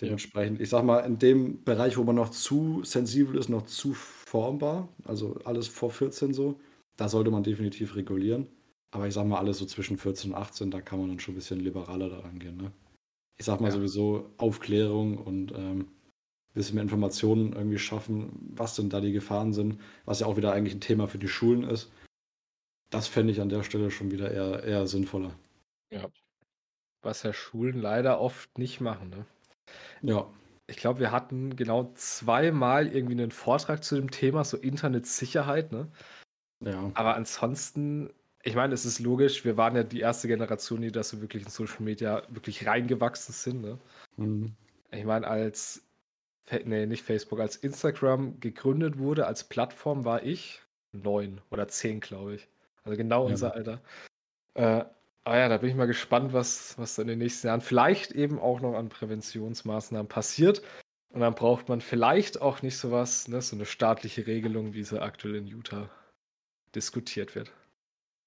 Dementsprechend, 0.00 0.58
ja. 0.58 0.62
ich 0.62 0.68
sag 0.68 0.84
mal, 0.84 1.00
in 1.00 1.18
dem 1.18 1.64
Bereich, 1.64 1.96
wo 1.96 2.04
man 2.04 2.14
noch 2.14 2.28
zu 2.28 2.84
sensibel 2.84 3.36
ist, 3.36 3.48
noch 3.48 3.62
zu 3.66 3.92
formbar, 3.94 4.88
also 5.04 5.36
alles 5.44 5.66
vor 5.66 5.90
14 5.90 6.32
so, 6.32 6.60
da 6.96 7.08
sollte 7.08 7.32
man 7.32 7.42
definitiv 7.42 7.96
regulieren. 7.96 8.46
Aber 8.96 9.06
ich 9.06 9.12
sag 9.12 9.26
mal, 9.26 9.36
alles 9.36 9.58
so 9.58 9.66
zwischen 9.66 9.98
14 9.98 10.32
und 10.32 10.38
18, 10.38 10.70
da 10.70 10.80
kann 10.80 10.98
man 10.98 11.10
dann 11.10 11.20
schon 11.20 11.34
ein 11.34 11.36
bisschen 11.36 11.60
liberaler 11.60 12.08
daran 12.08 12.38
gehen. 12.38 12.56
Ne? 12.56 12.72
Ich 13.36 13.44
sag 13.44 13.60
mal 13.60 13.66
ja. 13.66 13.72
sowieso 13.74 14.30
Aufklärung 14.38 15.18
und 15.18 15.52
ähm, 15.52 15.80
ein 15.80 16.54
bisschen 16.54 16.76
mehr 16.76 16.82
Informationen 16.82 17.52
irgendwie 17.52 17.78
schaffen, 17.78 18.32
was 18.56 18.74
denn 18.74 18.88
da 18.88 19.02
die 19.02 19.12
Gefahren 19.12 19.52
sind, 19.52 19.78
was 20.06 20.20
ja 20.20 20.26
auch 20.26 20.38
wieder 20.38 20.54
eigentlich 20.54 20.72
ein 20.72 20.80
Thema 20.80 21.08
für 21.08 21.18
die 21.18 21.28
Schulen 21.28 21.64
ist. 21.64 21.92
Das 22.88 23.06
fände 23.06 23.32
ich 23.32 23.42
an 23.42 23.50
der 23.50 23.64
Stelle 23.64 23.90
schon 23.90 24.10
wieder 24.10 24.30
eher, 24.30 24.64
eher 24.64 24.86
sinnvoller. 24.86 25.34
Ja. 25.90 26.08
Was 27.02 27.22
ja 27.22 27.34
Schulen 27.34 27.78
leider 27.78 28.18
oft 28.18 28.56
nicht 28.56 28.80
machen. 28.80 29.10
Ne? 29.10 29.26
Ja. 30.00 30.26
Ich 30.68 30.78
glaube, 30.78 31.00
wir 31.00 31.12
hatten 31.12 31.54
genau 31.54 31.92
zweimal 31.96 32.86
irgendwie 32.86 33.12
einen 33.12 33.30
Vortrag 33.30 33.84
zu 33.84 33.94
dem 33.94 34.10
Thema, 34.10 34.42
so 34.42 34.56
Internetsicherheit. 34.56 35.70
Ne? 35.70 35.88
Ja. 36.64 36.90
Aber 36.94 37.14
ansonsten 37.14 38.08
ich 38.46 38.54
meine, 38.54 38.74
es 38.74 38.84
ist 38.84 39.00
logisch, 39.00 39.44
wir 39.44 39.56
waren 39.56 39.74
ja 39.74 39.82
die 39.82 39.98
erste 39.98 40.28
Generation, 40.28 40.80
die 40.80 40.92
das 40.92 41.08
so 41.08 41.20
wirklich 41.20 41.42
in 41.42 41.50
Social 41.50 41.82
Media 41.82 42.22
wirklich 42.28 42.64
reingewachsen 42.64 43.34
sind. 43.34 43.60
Ne? 43.60 43.78
Mhm. 44.16 44.54
Ich 44.92 45.04
meine, 45.04 45.26
als, 45.26 45.82
nee, 46.64 46.86
nicht 46.86 47.02
Facebook, 47.02 47.40
als 47.40 47.56
Instagram 47.56 48.38
gegründet 48.38 48.98
wurde, 48.98 49.26
als 49.26 49.42
Plattform 49.42 50.04
war 50.04 50.22
ich 50.22 50.62
neun 50.92 51.40
oder 51.50 51.66
zehn, 51.66 51.98
glaube 51.98 52.36
ich. 52.36 52.48
Also 52.84 52.96
genau 52.96 53.24
ja. 53.24 53.30
unser 53.30 53.54
Alter. 53.54 53.80
Äh, 54.54 54.84
aber 55.24 55.38
ja, 55.38 55.48
da 55.48 55.56
bin 55.56 55.70
ich 55.70 55.74
mal 55.74 55.88
gespannt, 55.88 56.32
was, 56.32 56.78
was 56.78 56.98
in 56.98 57.08
den 57.08 57.18
nächsten 57.18 57.48
Jahren 57.48 57.60
vielleicht 57.60 58.12
eben 58.12 58.38
auch 58.38 58.60
noch 58.60 58.74
an 58.74 58.88
Präventionsmaßnahmen 58.88 60.06
passiert. 60.06 60.62
Und 61.12 61.20
dann 61.20 61.34
braucht 61.34 61.68
man 61.68 61.80
vielleicht 61.80 62.40
auch 62.40 62.62
nicht 62.62 62.76
sowas, 62.76 63.26
ne, 63.26 63.42
so 63.42 63.56
eine 63.56 63.66
staatliche 63.66 64.28
Regelung, 64.28 64.72
wie 64.72 64.84
sie 64.84 65.02
aktuell 65.02 65.34
in 65.34 65.48
Utah 65.48 65.90
diskutiert 66.76 67.34
wird. 67.34 67.50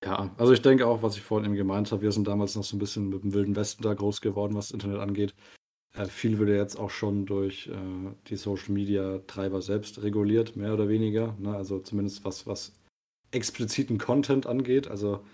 Ja, 0.04 0.34
also 0.38 0.54
ich 0.54 0.62
denke 0.62 0.88
auch, 0.88 1.04
was 1.04 1.18
ich 1.18 1.22
vorhin 1.22 1.46
eben 1.46 1.56
gemeint 1.56 1.92
habe, 1.92 2.02
wir 2.02 2.12
sind 2.12 2.28
damals 2.28 2.56
noch 2.56 2.64
so 2.64 2.76
ein 2.76 2.80
bisschen 2.80 3.10
mit 3.10 3.24
dem 3.24 3.34
Wilden 3.34 3.56
Westen 3.56 3.84
da 3.84 3.94
groß 3.94 4.22
geworden, 4.22 4.56
was 4.56 4.68
das 4.68 4.74
Internet 4.74 5.00
angeht. 5.00 5.36
Äh, 5.94 6.06
viel 6.06 6.40
wird 6.40 6.50
ja 6.50 6.56
jetzt 6.56 6.78
auch 6.78 6.90
schon 6.90 7.26
durch 7.26 7.68
äh, 7.68 8.12
die 8.28 8.38
Social 8.38 8.74
Media 8.74 9.20
Treiber 9.28 9.62
selbst 9.62 10.02
reguliert, 10.02 10.56
mehr 10.56 10.74
oder 10.74 10.88
weniger. 10.88 11.36
Ne? 11.40 11.56
Also 11.56 11.80
zumindest 11.80 12.24
was, 12.24 12.48
was 12.48 12.74
expliziten 13.32 13.98
Content 13.98 14.48
angeht. 14.48 14.88
Also 14.88 15.26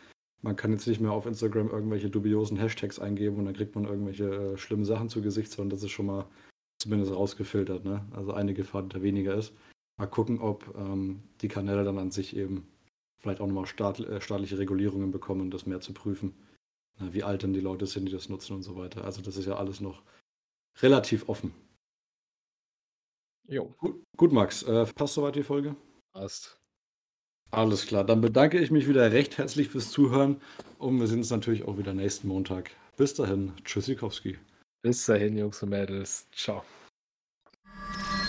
man 0.41 0.55
kann 0.55 0.71
jetzt 0.71 0.87
nicht 0.87 1.01
mehr 1.01 1.11
auf 1.11 1.25
Instagram 1.25 1.69
irgendwelche 1.69 2.09
dubiosen 2.09 2.57
Hashtags 2.57 2.99
eingeben 2.99 3.37
und 3.37 3.45
dann 3.45 3.55
kriegt 3.55 3.75
man 3.75 3.85
irgendwelche 3.85 4.53
äh, 4.53 4.57
schlimmen 4.57 4.85
Sachen 4.85 5.09
zu 5.09 5.21
Gesicht, 5.21 5.51
sondern 5.51 5.71
das 5.71 5.83
ist 5.83 5.91
schon 5.91 6.07
mal 6.07 6.25
zumindest 6.79 7.13
rausgefiltert. 7.13 7.85
Ne? 7.85 8.05
Also 8.11 8.33
eine 8.33 8.53
Gefahr, 8.53 8.83
die 8.83 8.89
da 8.89 9.01
weniger 9.01 9.35
ist. 9.35 9.53
Mal 9.97 10.07
gucken, 10.07 10.41
ob 10.41 10.75
ähm, 10.77 11.23
die 11.41 11.47
Kanäle 11.47 11.83
dann 11.83 11.97
an 11.99 12.11
sich 12.11 12.35
eben 12.35 12.67
vielleicht 13.25 13.41
auch 13.41 13.47
nochmal 13.47 13.65
staat, 13.65 13.99
äh, 13.99 14.21
staatliche 14.21 14.59
Regulierungen 14.59 15.11
bekommen, 15.11 15.49
das 15.49 15.65
mehr 15.65 15.81
zu 15.81 15.93
prüfen. 15.93 16.35
Na, 16.99 17.13
wie 17.13 17.23
alt 17.23 17.43
denn 17.43 17.53
die 17.53 17.59
Leute 17.59 17.87
sind, 17.87 18.05
die 18.05 18.11
das 18.11 18.29
nutzen 18.29 18.55
und 18.55 18.63
so 18.63 18.75
weiter. 18.75 19.03
Also 19.03 19.21
das 19.21 19.35
ist 19.35 19.47
ja 19.47 19.55
alles 19.55 19.81
noch 19.81 20.03
relativ 20.81 21.27
offen. 21.27 21.53
Jo. 23.47 23.73
Gut, 23.77 24.03
gut 24.15 24.31
Max. 24.31 24.63
Äh, 24.63 24.85
passt 24.93 25.15
soweit 25.15 25.35
die 25.35 25.43
Folge? 25.43 25.75
Passt. 26.13 26.59
Alles 27.51 27.85
klar. 27.85 28.03
Dann 28.03 28.21
bedanke 28.21 28.59
ich 28.59 28.71
mich 28.71 28.87
wieder 28.87 29.11
recht 29.11 29.37
herzlich 29.37 29.69
fürs 29.69 29.91
Zuhören 29.91 30.41
und 30.77 30.99
wir 30.99 31.07
sehen 31.07 31.19
uns 31.19 31.29
natürlich 31.29 31.63
auch 31.65 31.77
wieder 31.77 31.93
nächsten 31.93 32.27
Montag. 32.27 32.71
Bis 32.97 33.13
dahin. 33.13 33.53
Tschüssikowski. 33.63 34.37
Bis 34.81 35.05
dahin, 35.05 35.37
Jungs 35.37 35.61
und 35.63 35.69
Mädels. 35.69 36.27
Ciao. 36.31 36.63